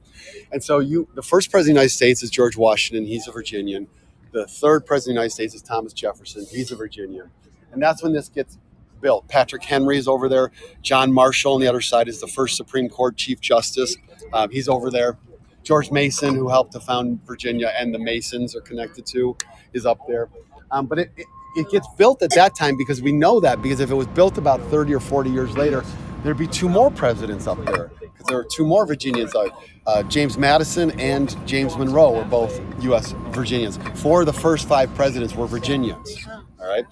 And 0.51 0.63
so 0.63 0.79
you, 0.79 1.07
the 1.15 1.21
first 1.21 1.51
president 1.51 1.75
of 1.77 1.81
the 1.81 1.81
United 1.81 1.95
States 1.95 2.23
is 2.23 2.29
George 2.29 2.57
Washington. 2.57 3.05
He's 3.05 3.27
a 3.27 3.31
Virginian. 3.31 3.87
The 4.31 4.45
third 4.47 4.85
president 4.85 5.13
of 5.13 5.15
the 5.15 5.21
United 5.21 5.33
States 5.33 5.55
is 5.55 5.61
Thomas 5.61 5.93
Jefferson. 5.93 6.45
He's 6.51 6.71
a 6.71 6.75
Virginian. 6.75 7.31
And 7.71 7.81
that's 7.81 8.03
when 8.03 8.13
this 8.13 8.29
gets 8.29 8.57
built. 9.01 9.27
Patrick 9.27 9.63
Henry 9.63 9.97
is 9.97 10.07
over 10.07 10.29
there. 10.29 10.51
John 10.81 11.11
Marshall 11.11 11.55
on 11.55 11.61
the 11.61 11.67
other 11.67 11.81
side 11.81 12.07
is 12.07 12.21
the 12.21 12.27
first 12.27 12.55
Supreme 12.57 12.89
Court 12.89 13.17
Chief 13.17 13.39
Justice. 13.39 13.97
Um, 14.33 14.49
he's 14.51 14.67
over 14.67 14.91
there. 14.91 15.17
George 15.63 15.91
Mason, 15.91 16.35
who 16.35 16.49
helped 16.49 16.73
to 16.73 16.79
found 16.79 17.25
Virginia, 17.25 17.71
and 17.77 17.93
the 17.93 17.99
Masons 17.99 18.55
are 18.55 18.61
connected 18.61 19.05
to, 19.07 19.35
is 19.73 19.85
up 19.85 19.99
there. 20.07 20.29
Um, 20.71 20.85
but 20.85 20.99
it, 20.99 21.11
it, 21.17 21.27
it 21.55 21.69
gets 21.69 21.87
built 21.97 22.21
at 22.21 22.31
that 22.35 22.55
time 22.55 22.77
because 22.77 23.01
we 23.01 23.11
know 23.11 23.39
that 23.39 23.61
because 23.61 23.79
if 23.79 23.91
it 23.91 23.95
was 23.95 24.07
built 24.07 24.37
about 24.37 24.61
30 24.69 24.93
or 24.93 24.99
40 24.99 25.29
years 25.29 25.57
later, 25.57 25.83
there'd 26.23 26.37
be 26.37 26.47
two 26.47 26.69
more 26.69 26.91
presidents 26.91 27.47
up 27.47 27.63
there 27.65 27.91
because 27.99 28.25
there 28.27 28.37
are 28.37 28.45
two 28.45 28.65
more 28.65 28.85
Virginians. 28.85 29.33
Uh, 29.35 29.49
uh, 29.87 30.03
James 30.03 30.37
Madison 30.37 30.91
and 30.99 31.35
James 31.47 31.77
Monroe 31.77 32.11
were 32.13 32.25
both 32.25 32.61
U.S. 32.83 33.13
Virginians. 33.29 33.77
Four 33.95 34.21
of 34.21 34.25
the 34.25 34.33
first 34.33 34.67
five 34.67 34.93
presidents 34.95 35.35
were 35.35 35.47
Virginians. 35.47 36.27
All 36.27 36.67
right, 36.67 36.85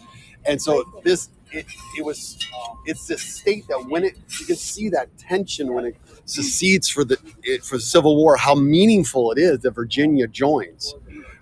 and 0.46 0.62
so 0.62 0.84
this 1.04 1.30
it, 1.52 1.66
it 1.98 2.06
was 2.06 2.38
it's 2.86 3.08
this 3.08 3.22
state 3.22 3.68
that 3.68 3.86
when 3.88 4.04
it 4.04 4.18
you 4.40 4.46
can 4.46 4.56
see 4.56 4.90
that 4.90 5.18
tension 5.18 5.74
when 5.74 5.86
it 5.86 5.96
secedes 6.26 6.90
for 6.90 7.04
the 7.04 7.18
it, 7.44 7.64
for 7.64 7.78
the 7.78 7.84
Civil 7.84 8.16
War, 8.18 8.38
how 8.38 8.56
meaningful 8.56 9.32
it 9.32 9.38
is 9.38 9.60
that 9.60 9.72
Virginia 9.72 10.28
joins, 10.28 10.96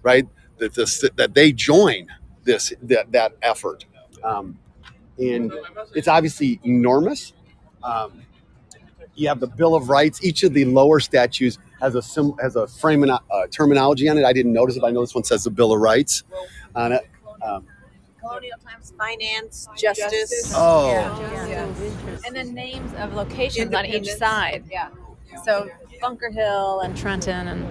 right? 0.03 0.27
That 0.57 0.73
this 0.73 1.03
that 1.15 1.33
they 1.33 1.51
join 1.51 2.07
this 2.43 2.73
that 2.83 3.11
that 3.11 3.33
effort, 3.41 3.85
um, 4.23 4.59
and 5.17 5.53
it's 5.93 6.07
obviously 6.07 6.59
enormous. 6.63 7.33
Um, 7.85 8.21
you 9.15 9.27
have 9.29 9.39
the 9.39 9.47
Bill 9.47 9.75
of 9.75 9.89
Rights. 9.89 10.23
Each 10.23 10.43
of 10.43 10.53
the 10.53 10.65
lower 10.65 10.99
statues 10.99 11.57
has 11.79 11.95
a 11.95 12.01
sim, 12.01 12.33
has 12.41 12.55
a 12.55 12.67
frame 12.67 13.03
uh, 13.09 13.19
terminology 13.51 14.09
on 14.09 14.17
it. 14.17 14.25
I 14.25 14.33
didn't 14.33 14.53
notice 14.53 14.75
it, 14.75 14.81
but 14.81 14.87
I 14.87 14.91
know 14.91 15.01
this 15.01 15.15
one 15.15 15.23
says 15.23 15.43
the 15.43 15.51
Bill 15.51 15.71
of 15.71 15.79
Rights 15.79 16.23
on 16.75 16.91
it. 16.91 17.07
Um, 17.41 17.65
Colonial 18.19 18.57
times, 18.57 18.91
finance, 18.97 19.67
justice. 19.77 20.51
oh, 20.55 20.89
And 22.25 22.35
then 22.35 22.53
names 22.55 22.91
of 22.97 23.13
locations 23.13 23.73
on 23.73 23.85
each 23.85 24.09
side. 24.13 24.63
Yeah. 24.71 24.89
So 25.43 25.69
Bunker 26.01 26.31
Hill 26.31 26.79
and 26.81 26.97
Trenton 26.97 27.47
and 27.47 27.65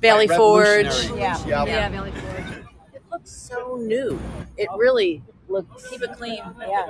Valley 0.00 0.26
Forge. 0.26 0.86
Yeah. 1.16 1.38
Yeah. 1.46 1.64
Yeah, 1.66 1.88
Valley 1.90 2.12
Forge. 2.12 2.64
It 2.94 3.02
looks 3.10 3.30
so 3.30 3.76
new. 3.76 4.18
It 4.56 4.68
really 4.76 5.22
looks 5.48 5.88
Keep 5.90 6.02
it 6.02 6.12
clean. 6.14 6.42
yeah. 6.60 6.86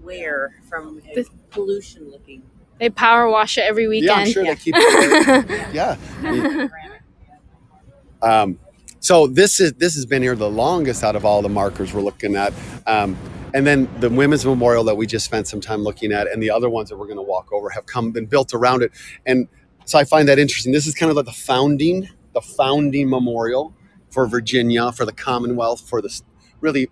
No 0.00 0.06
wear 0.06 0.54
from 0.68 1.00
This- 1.14 1.28
pollution 1.50 2.10
looking. 2.10 2.42
they 2.78 2.90
power 2.90 3.28
wash 3.28 3.58
it 3.58 3.62
every 3.62 3.88
weekend. 3.88 4.06
yeah, 4.08 4.14
I'm 4.24 4.32
sure 4.32 4.44
they 4.44 4.56
keep. 4.56 4.74
It, 4.76 5.74
yeah. 5.74 5.96
Um, 8.22 8.58
so 9.00 9.26
this 9.26 9.60
is 9.60 9.72
this 9.74 9.94
has 9.94 10.04
been 10.04 10.20
here 10.22 10.36
the 10.36 10.50
longest 10.50 11.02
out 11.02 11.16
of 11.16 11.24
all 11.24 11.40
the 11.40 11.48
markers 11.48 11.94
we're 11.94 12.02
looking 12.02 12.36
at. 12.36 12.52
Um, 12.86 13.16
and 13.54 13.66
then 13.66 13.88
the 13.98 14.10
women's 14.10 14.44
memorial 14.44 14.84
that 14.84 14.94
we 14.96 15.06
just 15.06 15.24
spent 15.24 15.48
some 15.48 15.60
time 15.60 15.80
looking 15.82 16.12
at, 16.12 16.30
and 16.30 16.42
the 16.42 16.50
other 16.50 16.68
ones 16.68 16.90
that 16.90 16.98
we're 16.98 17.06
going 17.06 17.16
to 17.16 17.22
walk 17.22 17.50
over 17.50 17.70
have 17.70 17.86
come 17.86 18.10
been 18.12 18.26
built 18.26 18.52
around 18.52 18.82
it. 18.82 18.92
And 19.24 19.48
so 19.86 19.98
I 19.98 20.04
find 20.04 20.28
that 20.28 20.38
interesting. 20.38 20.70
This 20.70 20.86
is 20.86 20.94
kind 20.94 21.08
of 21.08 21.16
like 21.16 21.24
the 21.24 21.32
founding, 21.32 22.10
the 22.34 22.42
founding 22.42 23.08
memorial 23.08 23.74
for 24.10 24.26
Virginia, 24.26 24.92
for 24.92 25.06
the 25.06 25.12
Commonwealth, 25.14 25.88
for 25.88 26.02
the 26.02 26.20
really 26.60 26.90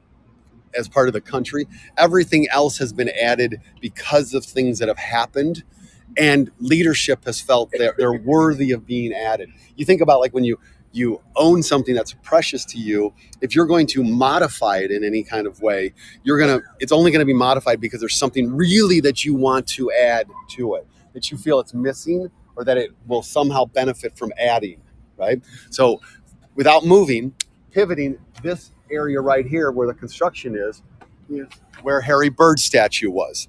as 0.74 0.88
part 0.88 1.09
of 1.09 1.14
the 1.14 1.20
country. 1.20 1.66
Everything 1.96 2.48
else 2.50 2.78
has 2.78 2.92
been 2.92 3.11
added 3.11 3.61
because 3.81 4.35
of 4.35 4.44
things 4.44 4.78
that 4.78 4.88
have 4.88 4.98
happened, 4.98 5.64
and 6.16 6.50
leadership 6.59 7.24
has 7.24 7.40
felt 7.40 7.70
they're, 7.72 7.94
they're 7.96 8.12
worthy 8.12 8.72
of 8.72 8.87
being 8.87 9.12
added. 9.12 9.50
You 9.76 9.85
think 9.85 10.00
about 10.00 10.20
like 10.20 10.33
when 10.33 10.44
you 10.44 10.59
you 10.92 11.20
own 11.37 11.62
something 11.62 11.94
that's 11.94 12.14
precious 12.22 12.64
to 12.64 12.78
you 12.78 13.12
if 13.40 13.54
you're 13.54 13.66
going 13.66 13.87
to 13.87 14.02
modify 14.02 14.78
it 14.78 14.90
in 14.90 15.04
any 15.04 15.22
kind 15.22 15.46
of 15.46 15.61
way 15.61 15.92
you're 16.24 16.38
going 16.38 16.61
to 16.61 16.66
it's 16.81 16.92
only 16.92 17.11
going 17.11 17.20
to 17.20 17.26
be 17.26 17.35
modified 17.35 17.81
because 17.81 18.00
there's 18.00 18.16
something 18.16 18.54
really 18.57 19.00
that 19.00 19.24
you 19.24 19.35
want 19.35 19.66
to 19.66 19.92
add 19.92 20.26
to 20.48 20.74
it 20.74 20.87
that 21.12 21.31
you 21.31 21.37
feel 21.37 21.61
it's 21.61 21.74
missing 21.74 22.31
or 22.57 22.64
that 22.64 22.76
it 22.78 22.90
will 23.07 23.22
somehow 23.22 23.64
benefit 23.66 24.16
from 24.16 24.33
adding 24.38 24.81
right 25.16 25.42
so 25.70 26.00
without 26.54 26.85
moving 26.85 27.35
pivoting 27.70 28.18
this 28.42 28.72
area 28.90 29.20
right 29.20 29.46
here 29.46 29.70
where 29.70 29.87
the 29.87 29.94
construction 29.94 30.57
is 30.57 30.83
is 31.31 31.46
where 31.83 32.01
harry 32.01 32.29
byrd 32.29 32.59
statue 32.59 33.11
was 33.11 33.48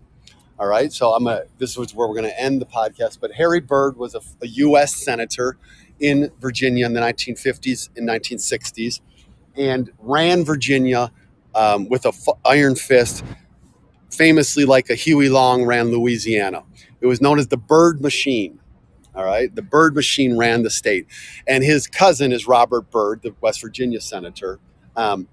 all 0.59 0.67
right 0.67 0.91
so 0.91 1.11
i'm 1.11 1.27
a 1.27 1.43
this 1.57 1.77
is 1.77 1.95
where 1.95 2.07
we're 2.07 2.15
going 2.15 2.29
to 2.29 2.41
end 2.41 2.61
the 2.61 2.65
podcast 2.65 3.19
but 3.19 3.31
harry 3.31 3.59
byrd 3.59 3.97
was 3.97 4.15
a, 4.15 4.21
a 4.41 4.47
u.s 4.47 4.95
senator 4.95 5.57
in 5.99 6.31
Virginia 6.39 6.85
in 6.85 6.93
the 6.93 7.01
1950s 7.01 7.89
and 7.97 8.07
1960s 8.07 9.01
and 9.57 9.91
ran 9.99 10.43
Virginia 10.45 11.11
um, 11.55 11.89
with 11.89 12.05
a 12.05 12.09
f- 12.09 12.37
iron 12.45 12.75
fist, 12.75 13.23
famously 14.11 14.65
like 14.65 14.89
a 14.89 14.95
Huey 14.95 15.29
Long 15.29 15.65
ran 15.65 15.91
Louisiana. 15.91 16.63
It 17.01 17.07
was 17.07 17.21
known 17.21 17.39
as 17.39 17.47
the 17.47 17.57
Byrd 17.57 18.01
Machine. 18.01 18.59
All 19.15 19.25
right, 19.25 19.53
the 19.53 19.61
Byrd 19.61 19.95
Machine 19.95 20.37
ran 20.37 20.63
the 20.63 20.69
state, 20.69 21.07
and 21.47 21.63
his 21.63 21.87
cousin 21.87 22.31
is 22.31 22.47
Robert 22.47 22.89
Byrd, 22.91 23.21
the 23.23 23.33
West 23.41 23.61
Virginia 23.61 23.99
senator. 23.99 24.59
Um, 24.99 25.27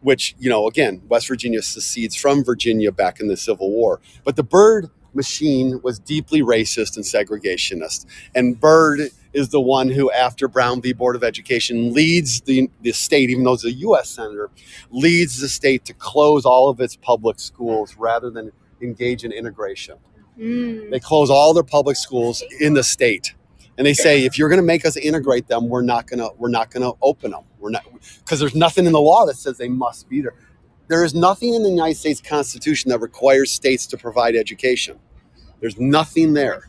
which 0.00 0.36
you 0.38 0.50
know, 0.50 0.68
again, 0.68 1.00
West 1.08 1.28
Virginia 1.28 1.62
secedes 1.62 2.14
from 2.14 2.44
Virginia 2.44 2.92
back 2.92 3.20
in 3.20 3.28
the 3.28 3.36
Civil 3.36 3.70
War. 3.70 4.00
But 4.22 4.36
the 4.36 4.42
Byrd 4.42 4.90
machine 5.14 5.80
was 5.82 5.98
deeply 5.98 6.42
racist 6.42 6.96
and 6.96 7.04
segregationist. 7.04 8.06
And 8.34 8.60
Byrd 8.60 9.10
is 9.32 9.48
the 9.48 9.60
one 9.60 9.88
who, 9.88 10.10
after 10.12 10.46
Brown 10.46 10.82
v. 10.82 10.92
Board 10.92 11.16
of 11.16 11.24
Education, 11.24 11.92
leads 11.92 12.42
the, 12.42 12.70
the 12.82 12.92
state, 12.92 13.30
even 13.30 13.44
though 13.44 13.52
he's 13.52 13.64
a 13.64 13.72
U.S. 13.72 14.10
senator, 14.10 14.50
leads 14.90 15.40
the 15.40 15.48
state 15.48 15.84
to 15.86 15.94
close 15.94 16.44
all 16.44 16.68
of 16.68 16.80
its 16.80 16.96
public 16.96 17.40
schools 17.40 17.96
rather 17.96 18.30
than 18.30 18.52
engage 18.80 19.24
in 19.24 19.32
integration. 19.32 19.96
Mm. 20.38 20.90
They 20.90 21.00
close 21.00 21.30
all 21.30 21.54
their 21.54 21.64
public 21.64 21.96
schools 21.96 22.42
in 22.60 22.74
the 22.74 22.82
state. 22.82 23.34
And 23.76 23.86
they 23.86 23.94
say 23.94 24.24
if 24.24 24.38
you're 24.38 24.48
going 24.48 24.60
to 24.60 24.66
make 24.66 24.84
us 24.84 24.96
integrate 24.96 25.48
them, 25.48 25.68
we're 25.68 25.82
not 25.82 26.06
going 26.06 26.20
to 26.20 26.30
we're 26.38 26.48
not 26.48 26.70
going 26.70 26.82
to 26.82 26.96
open 27.02 27.32
them. 27.32 27.44
We're 27.58 27.70
not 27.70 27.84
because 28.18 28.38
there's 28.38 28.54
nothing 28.54 28.86
in 28.86 28.92
the 28.92 29.00
law 29.00 29.26
that 29.26 29.36
says 29.36 29.58
they 29.58 29.68
must 29.68 30.08
be 30.08 30.20
there. 30.20 30.34
There 30.88 31.02
is 31.02 31.14
nothing 31.14 31.54
in 31.54 31.62
the 31.62 31.70
United 31.70 31.96
States 31.96 32.20
Constitution 32.20 32.90
that 32.90 33.00
requires 33.00 33.50
states 33.50 33.86
to 33.88 33.96
provide 33.96 34.36
education. 34.36 34.98
There's 35.60 35.78
nothing 35.78 36.34
there. 36.34 36.68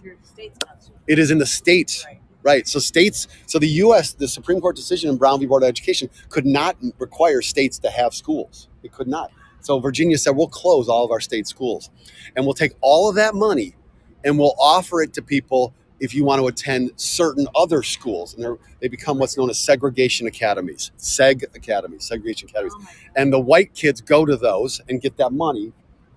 It 1.08 1.20
is 1.20 1.32
in 1.32 1.38
the 1.38 1.46
states. 1.46 2.06
Right. 2.44 2.68
So 2.68 2.78
states, 2.80 3.28
so 3.48 3.58
the 3.58 3.68
US, 3.68 4.13
the 4.13 4.28
Supreme 4.28 4.62
Court 4.62 4.76
decision 4.76 5.10
in 5.10 5.18
Brown 5.18 5.39
v. 5.39 5.48
Board 5.48 5.63
of 5.63 5.70
Education 5.70 6.12
could 6.30 6.46
not 6.46 6.78
require 7.00 7.41
states 7.41 7.80
to 7.80 7.89
have 7.89 8.13
schools. 8.13 8.70
It 8.84 8.91
could 8.91 9.08
not. 9.08 9.32
So 9.62 9.80
Virginia 9.80 10.15
said, 10.20 10.36
we'll 10.36 10.48
close 10.48 10.88
all 10.88 11.04
of 11.04 11.10
our 11.12 11.20
state 11.20 11.48
schools 11.48 11.89
and 12.36 12.46
we'll 12.46 12.54
take 12.54 12.74
all 12.82 13.10
of 13.10 13.15
that 13.15 13.34
money 13.34 13.76
and 14.24 14.38
we'll 14.38 14.56
offer 14.60 15.02
it 15.02 15.13
to 15.13 15.24
people 15.24 15.74
if 15.99 16.13
you 16.13 16.23
want 16.23 16.41
to 16.41 16.47
attend 16.47 16.91
certain 16.95 17.47
other 17.55 17.84
schools. 17.84 18.34
And 18.34 18.43
they're, 18.43 18.89
become 18.89 19.17
what's 19.17 19.36
known 19.36 19.49
as 19.49 19.58
segregation 19.58 20.27
academies, 20.27 20.91
seg 20.99 21.43
academies, 21.55 22.05
segregation 22.05 22.49
academies. 22.49 22.75
and 23.15 23.34
the 23.34 23.39
white 23.39 23.73
kids 23.73 23.99
go 23.99 24.25
to 24.25 24.38
those 24.38 24.79
and 24.88 25.01
get 25.01 25.17
that 25.17 25.31
money. 25.31 25.73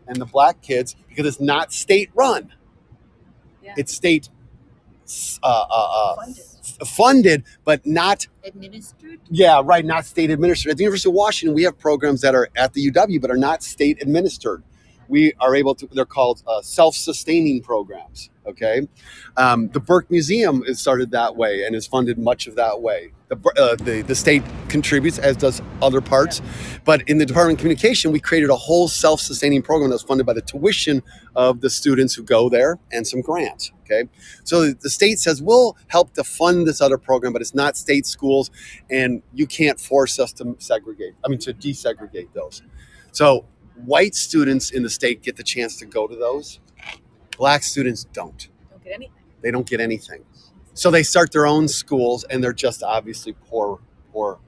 And 0.07 0.21
the 0.21 0.27
black 0.27 0.61
kids, 0.61 0.95
because 1.09 1.27
it's 1.27 1.41
not 1.41 1.73
state 1.73 2.11
run, 2.15 2.53
yeah. 3.63 3.75
it's 3.77 3.95
state 3.95 4.29
uh, 5.43 5.65
uh, 5.71 6.17
uh, 6.19 6.85
funded, 6.85 7.45
but 7.65 7.85
not 7.87 8.27
Administered? 8.45 9.21
yeah, 9.31 9.63
right. 9.65 9.85
Not 9.85 10.05
state 10.05 10.31
administered. 10.31 10.73
At 10.73 10.77
the 10.77 10.85
University 10.85 11.11
of 11.11 11.15
Washington, 11.15 11.55
we 11.55 11.63
have 11.65 11.79
programs 11.79 12.21
that 12.23 12.35
are 12.35 12.49
at 12.57 12.73
the 12.73 12.91
UW, 12.91 13.21
but 13.21 13.31
are 13.31 13.37
not 13.37 13.63
state 13.63 14.03
administered. 14.03 14.63
We 15.09 15.33
are 15.41 15.57
able 15.57 15.75
to. 15.77 15.89
They're 15.91 16.05
called 16.05 16.43
uh, 16.47 16.63
self-sustaining 16.63 17.63
programs. 17.63 18.31
Okay, 18.47 18.89
um, 19.37 19.69
the 19.69 19.81
Burke 19.81 20.11
Museum 20.11 20.63
is 20.67 20.81
started 20.81 21.11
that 21.11 21.37
way 21.37 21.65
and 21.65 21.77
is 21.77 21.87
funded 21.87 22.19
much 22.19 22.47
of 22.47 22.57
that 22.57 22.81
way. 22.81 23.13
The, 23.29 23.37
uh, 23.59 23.77
the 23.85 24.01
the 24.03 24.15
state 24.15 24.43
contributes, 24.69 25.19
as 25.19 25.37
does 25.37 25.61
other 25.83 26.01
parts, 26.01 26.41
but 26.85 27.03
in 27.09 27.19
the 27.19 27.27
Department 27.27 27.59
of 27.59 27.61
Communication, 27.61 28.11
we 28.11 28.21
created 28.21 28.49
a 28.49 28.57
whole 28.57 28.89
self-sustaining 28.89 29.63
program 29.63 29.91
that's 29.91 30.03
funded 30.03 30.25
by 30.27 30.33
the 30.33 30.41
tuition 30.41 31.03
of 31.37 31.61
the 31.61 31.69
students 31.69 32.15
who 32.15 32.23
go 32.23 32.49
there 32.49 32.79
and 32.91 33.07
some 33.07 33.21
grants. 33.21 33.71
Okay, 33.85 34.09
so 34.45 34.73
the 34.73 34.91
state 34.91 35.19
says 35.19 35.43
we'll 35.43 35.77
help 35.89 36.15
to 36.15 36.25
fund 36.25 36.67
this 36.67 36.81
other 36.81 36.97
program, 36.97 37.35
but 37.35 37.43
it's 37.43 37.55
not 37.55 37.77
state 37.77 38.07
schools, 38.07 38.51
and 38.91 39.23
you 39.35 39.47
can't 39.47 39.79
force 39.79 40.19
us 40.19 40.33
to 40.35 40.57
segregate. 40.59 41.15
I 41.23 41.29
mean, 41.29 41.39
to 41.41 41.53
desegregate 41.53 42.33
those. 42.33 42.63
So 43.13 43.45
white 43.85 44.15
students 44.15 44.71
in 44.71 44.83
the 44.83 44.91
state 44.91 45.23
get 45.23 45.37
the 45.37 45.43
chance 45.43 45.77
to 45.77 45.87
go 45.87 46.07
to 46.07 46.17
those. 46.17 46.61
Black 47.37 47.63
students 47.63 48.05
don't. 48.13 48.49
Don't 48.71 48.83
get 48.83 48.95
anything. 48.95 49.15
They 49.43 49.51
don't 49.51 49.67
get 49.67 49.81
anything. 49.81 50.25
So 50.75 50.91
they 50.91 51.03
start 51.03 51.33
their 51.33 51.47
own 51.47 51.69
schools, 51.69 52.25
and 52.25 52.43
they're 52.43 52.53
just 52.53 52.83
obviously 52.83 53.35
poor, 53.49 53.81
poor 54.13 54.41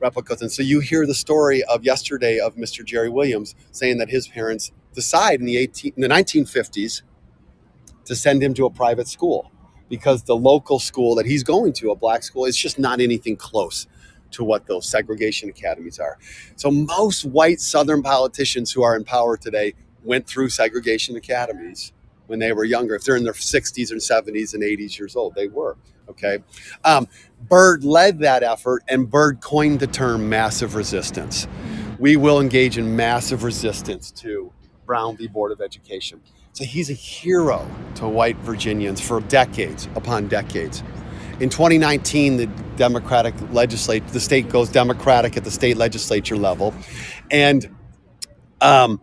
replicas. 0.00 0.42
And 0.42 0.50
so 0.50 0.62
you 0.62 0.80
hear 0.80 1.06
the 1.06 1.14
story 1.14 1.62
of 1.64 1.84
yesterday 1.84 2.38
of 2.38 2.56
Mr. 2.56 2.84
Jerry 2.84 3.08
Williams 3.08 3.54
saying 3.70 3.98
that 3.98 4.10
his 4.10 4.28
parents 4.28 4.72
decide 4.94 5.40
in 5.40 5.46
the 5.46 5.56
18 5.56 5.94
in 5.96 6.02
the 6.02 6.08
1950s 6.08 7.02
to 8.04 8.14
send 8.14 8.42
him 8.42 8.54
to 8.54 8.66
a 8.66 8.70
private 8.70 9.08
school 9.08 9.50
because 9.88 10.24
the 10.24 10.36
local 10.36 10.78
school 10.78 11.14
that 11.14 11.26
he's 11.26 11.42
going 11.42 11.72
to, 11.74 11.90
a 11.90 11.96
black 11.96 12.22
school, 12.22 12.44
is 12.44 12.56
just 12.56 12.78
not 12.78 13.00
anything 13.00 13.36
close 13.36 13.86
to 14.34 14.44
what 14.44 14.66
those 14.66 14.88
segregation 14.88 15.48
academies 15.48 15.98
are. 15.98 16.18
So 16.56 16.70
most 16.70 17.24
white 17.24 17.60
Southern 17.60 18.02
politicians 18.02 18.72
who 18.72 18.82
are 18.82 18.96
in 18.96 19.04
power 19.04 19.36
today 19.36 19.74
went 20.02 20.26
through 20.26 20.50
segregation 20.50 21.16
academies 21.16 21.92
when 22.26 22.38
they 22.38 22.52
were 22.52 22.64
younger. 22.64 22.94
If 22.94 23.04
they're 23.04 23.16
in 23.16 23.24
their 23.24 23.32
60s 23.32 23.90
and 23.90 24.00
70s 24.00 24.54
and 24.54 24.62
80s 24.62 24.98
years 24.98 25.16
old, 25.16 25.34
they 25.34 25.48
were. 25.48 25.76
Okay. 26.08 26.38
Um, 26.84 27.08
Byrd 27.48 27.84
led 27.84 28.18
that 28.20 28.42
effort, 28.42 28.82
and 28.88 29.10
Byrd 29.10 29.40
coined 29.40 29.80
the 29.80 29.86
term 29.86 30.28
massive 30.28 30.74
resistance. 30.74 31.46
We 31.98 32.16
will 32.16 32.40
engage 32.40 32.76
in 32.78 32.94
massive 32.96 33.42
resistance 33.42 34.10
to 34.12 34.52
Brown 34.86 35.16
v. 35.16 35.28
Board 35.28 35.52
of 35.52 35.60
Education. 35.60 36.20
So 36.52 36.64
he's 36.64 36.90
a 36.90 36.94
hero 36.94 37.66
to 37.96 38.06
white 38.06 38.36
Virginians 38.38 39.00
for 39.00 39.20
decades 39.22 39.88
upon 39.96 40.28
decades. 40.28 40.82
In 41.40 41.48
2019, 41.50 42.36
the 42.36 42.46
Democratic 42.76 43.34
legislature, 43.50 44.04
the 44.12 44.20
state 44.20 44.48
goes 44.48 44.68
Democratic 44.68 45.36
at 45.36 45.42
the 45.42 45.50
state 45.50 45.76
legislature 45.76 46.36
level, 46.36 46.72
and 47.30 47.68
um, 48.60 49.00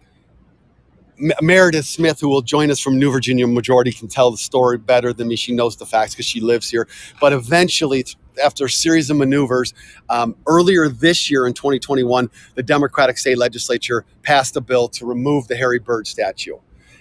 Meredith 1.41 1.85
Smith, 1.85 2.21
who 2.21 2.29
will 2.29 2.41
join 2.41 2.71
us 2.71 2.79
from 2.79 2.97
New 2.97 3.11
Virginia 3.11 3.45
Majority, 3.47 3.91
can 3.91 4.07
tell 4.07 4.31
the 4.31 4.37
story 4.37 4.77
better 4.77 5.11
than 5.11 5.27
me. 5.27 5.35
She 5.35 5.53
knows 5.53 5.75
the 5.75 5.85
facts 5.85 6.13
because 6.13 6.25
she 6.25 6.39
lives 6.39 6.69
here. 6.69 6.87
But 7.19 7.33
eventually, 7.33 8.05
after 8.43 8.65
a 8.65 8.69
series 8.69 9.09
of 9.09 9.17
maneuvers, 9.17 9.73
um, 10.09 10.35
earlier 10.47 10.87
this 10.87 11.29
year 11.29 11.45
in 11.45 11.53
2021, 11.53 12.29
the 12.55 12.63
Democratic 12.63 13.17
state 13.17 13.37
legislature 13.37 14.05
passed 14.23 14.55
a 14.55 14.61
bill 14.61 14.87
to 14.89 15.05
remove 15.05 15.47
the 15.47 15.57
Harry 15.57 15.79
Byrd 15.79 16.07
statue. 16.07 16.57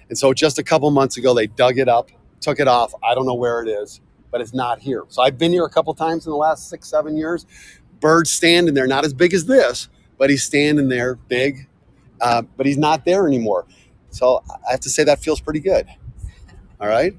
And 0.08 0.18
so, 0.18 0.34
just 0.34 0.58
a 0.58 0.64
couple 0.64 0.90
months 0.90 1.16
ago, 1.16 1.34
they 1.34 1.46
dug 1.46 1.78
it 1.78 1.88
up, 1.88 2.10
took 2.40 2.58
it 2.58 2.66
off. 2.66 2.92
I 3.02 3.14
don't 3.14 3.26
know 3.26 3.34
where 3.34 3.62
it 3.62 3.68
is, 3.68 4.00
but 4.30 4.40
it's 4.40 4.54
not 4.54 4.80
here. 4.80 5.04
So, 5.08 5.22
I've 5.22 5.38
been 5.38 5.52
here 5.52 5.64
a 5.64 5.70
couple 5.70 5.94
times 5.94 6.26
in 6.26 6.30
the 6.30 6.36
last 6.36 6.68
six, 6.68 6.88
seven 6.88 7.16
years. 7.16 7.46
Byrd's 8.00 8.30
standing 8.30 8.74
there, 8.74 8.86
not 8.86 9.04
as 9.04 9.12
big 9.12 9.34
as 9.34 9.44
this, 9.44 9.88
but 10.18 10.30
he's 10.30 10.42
standing 10.42 10.88
there, 10.88 11.16
big, 11.16 11.68
uh, 12.20 12.42
but 12.56 12.66
he's 12.66 12.78
not 12.78 13.04
there 13.04 13.26
anymore. 13.26 13.66
So 14.10 14.42
I 14.48 14.72
have 14.72 14.80
to 14.80 14.90
say 14.90 15.04
that 15.04 15.20
feels 15.22 15.40
pretty 15.40 15.60
good. 15.60 15.86
All 16.80 16.88
right. 16.88 17.14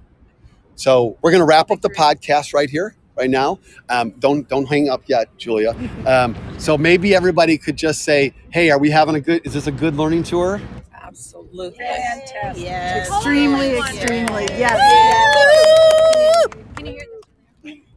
So 0.76 1.18
we're 1.22 1.32
going 1.32 1.42
to 1.42 1.46
wrap 1.46 1.70
up 1.70 1.82
the 1.82 1.90
podcast 1.90 2.54
right 2.54 2.70
here, 2.70 2.96
right 3.16 3.30
now. 3.30 3.60
Um, 3.90 4.12
don't 4.20 4.48
don't 4.50 4.66
hang 4.66 4.90
up 4.90 5.04
yet, 5.08 5.36
Julia. 5.38 5.76
Um, 6.08 6.36
so 6.58 6.78
maybe 6.78 7.14
everybody 7.14 7.58
could 7.58 7.76
just 7.76 8.02
say, 8.04 8.34
"Hey, 8.50 8.72
are 8.72 8.80
we 8.80 8.90
having 8.90 9.16
a 9.16 9.22
good? 9.22 9.46
Is 9.46 9.54
this 9.54 9.68
a 9.68 9.72
good 9.72 9.96
learning 9.96 10.24
tour?" 10.24 10.60
Absolutely. 11.04 11.78
Fantastic. 11.78 12.64
Yes. 12.64 13.08
Extremely, 13.10 13.78
extremely. 13.78 14.46
Yes. 14.46 14.78
Yes. 16.48 16.56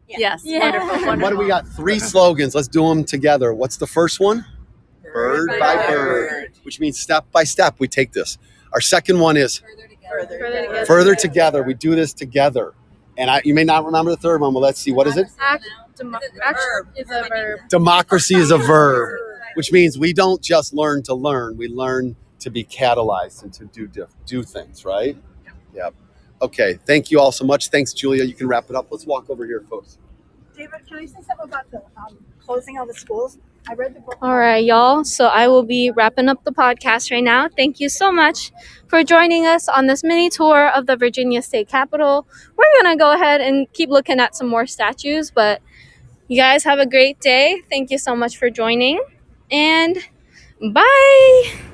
Yeah. 0.06 0.36
Wonderful. 0.44 0.90
And 0.90 1.06
Wonderful. 1.06 1.18
what 1.20 1.30
do 1.30 1.38
we 1.38 1.48
got? 1.48 1.66
Three 1.68 1.98
slogans. 1.98 2.54
Let's 2.54 2.68
do 2.68 2.86
them 2.88 3.04
together. 3.04 3.52
What's 3.54 3.76
the 3.78 3.86
first 3.86 4.20
one? 4.20 4.44
Bird 5.12 5.48
by 5.60 5.76
bird, 5.88 6.52
which 6.62 6.80
means 6.80 6.98
step 6.98 7.30
by 7.32 7.44
step 7.44 7.76
we 7.78 7.88
take 7.88 8.12
this. 8.12 8.36
Our 8.72 8.80
second 8.80 9.18
one 9.20 9.36
is 9.36 9.58
Further. 10.10 10.38
together. 10.38 10.86
further 10.86 11.14
together. 11.14 11.62
We 11.62 11.74
do 11.74 11.94
this 11.94 12.12
together. 12.12 12.74
And 13.16 13.30
I, 13.30 13.40
you 13.44 13.54
may 13.54 13.64
not 13.64 13.84
remember 13.84 14.10
the 14.10 14.16
third 14.16 14.40
one, 14.40 14.52
but 14.52 14.60
let's 14.60 14.80
see. 14.80 14.90
What 14.92 15.06
is 15.06 15.16
it? 15.16 15.28
Act, 15.40 15.64
demo- 15.96 16.18
act 16.42 16.58
is 16.96 17.08
a 17.10 17.28
verb. 17.28 17.60
Democracy 17.68 18.34
is 18.34 18.50
a 18.50 18.58
verb, 18.58 19.18
which 19.54 19.70
means 19.70 19.96
we 19.96 20.12
don't 20.12 20.42
just 20.42 20.74
learn 20.74 21.02
to 21.04 21.14
learn, 21.14 21.56
we 21.56 21.68
learn 21.68 22.16
to 22.40 22.50
be 22.50 22.64
catalyzed 22.64 23.44
and 23.44 23.52
to 23.54 23.64
do 23.66 23.86
diff- 23.86 24.10
do 24.26 24.42
things, 24.42 24.84
right? 24.84 25.16
Yep. 25.74 25.94
Okay. 26.42 26.78
Thank 26.86 27.10
you 27.10 27.20
all 27.20 27.32
so 27.32 27.44
much. 27.44 27.68
Thanks, 27.68 27.92
Julia. 27.92 28.24
You 28.24 28.34
can 28.34 28.48
wrap 28.48 28.68
it 28.70 28.76
up. 28.76 28.88
Let's 28.90 29.06
walk 29.06 29.30
over 29.30 29.46
here, 29.46 29.64
folks. 29.68 29.98
David, 30.56 30.86
can 30.88 30.98
I 30.98 31.06
say 31.06 31.14
something 31.14 31.44
about 31.44 31.70
the 31.70 31.78
um, 31.96 32.18
closing 32.40 32.78
of 32.78 32.88
the 32.88 32.94
schools? 32.94 33.38
I 33.68 33.74
read 33.74 33.94
the 33.94 34.00
book. 34.00 34.18
All 34.20 34.36
right, 34.36 34.62
y'all. 34.62 35.04
So 35.04 35.26
I 35.26 35.48
will 35.48 35.62
be 35.62 35.90
wrapping 35.90 36.28
up 36.28 36.44
the 36.44 36.52
podcast 36.52 37.10
right 37.10 37.24
now. 37.24 37.48
Thank 37.48 37.80
you 37.80 37.88
so 37.88 38.12
much 38.12 38.52
for 38.88 39.02
joining 39.02 39.46
us 39.46 39.68
on 39.68 39.86
this 39.86 40.04
mini 40.04 40.28
tour 40.28 40.68
of 40.68 40.86
the 40.86 40.96
Virginia 40.96 41.40
State 41.40 41.68
Capitol. 41.68 42.26
We're 42.56 42.82
going 42.82 42.96
to 42.96 43.00
go 43.02 43.14
ahead 43.14 43.40
and 43.40 43.72
keep 43.72 43.88
looking 43.88 44.20
at 44.20 44.36
some 44.36 44.48
more 44.48 44.66
statues, 44.66 45.30
but 45.30 45.62
you 46.28 46.36
guys 46.36 46.64
have 46.64 46.78
a 46.78 46.86
great 46.86 47.20
day. 47.20 47.62
Thank 47.70 47.90
you 47.90 47.98
so 47.98 48.14
much 48.14 48.36
for 48.36 48.50
joining, 48.50 49.02
and 49.50 49.96
bye. 50.60 51.73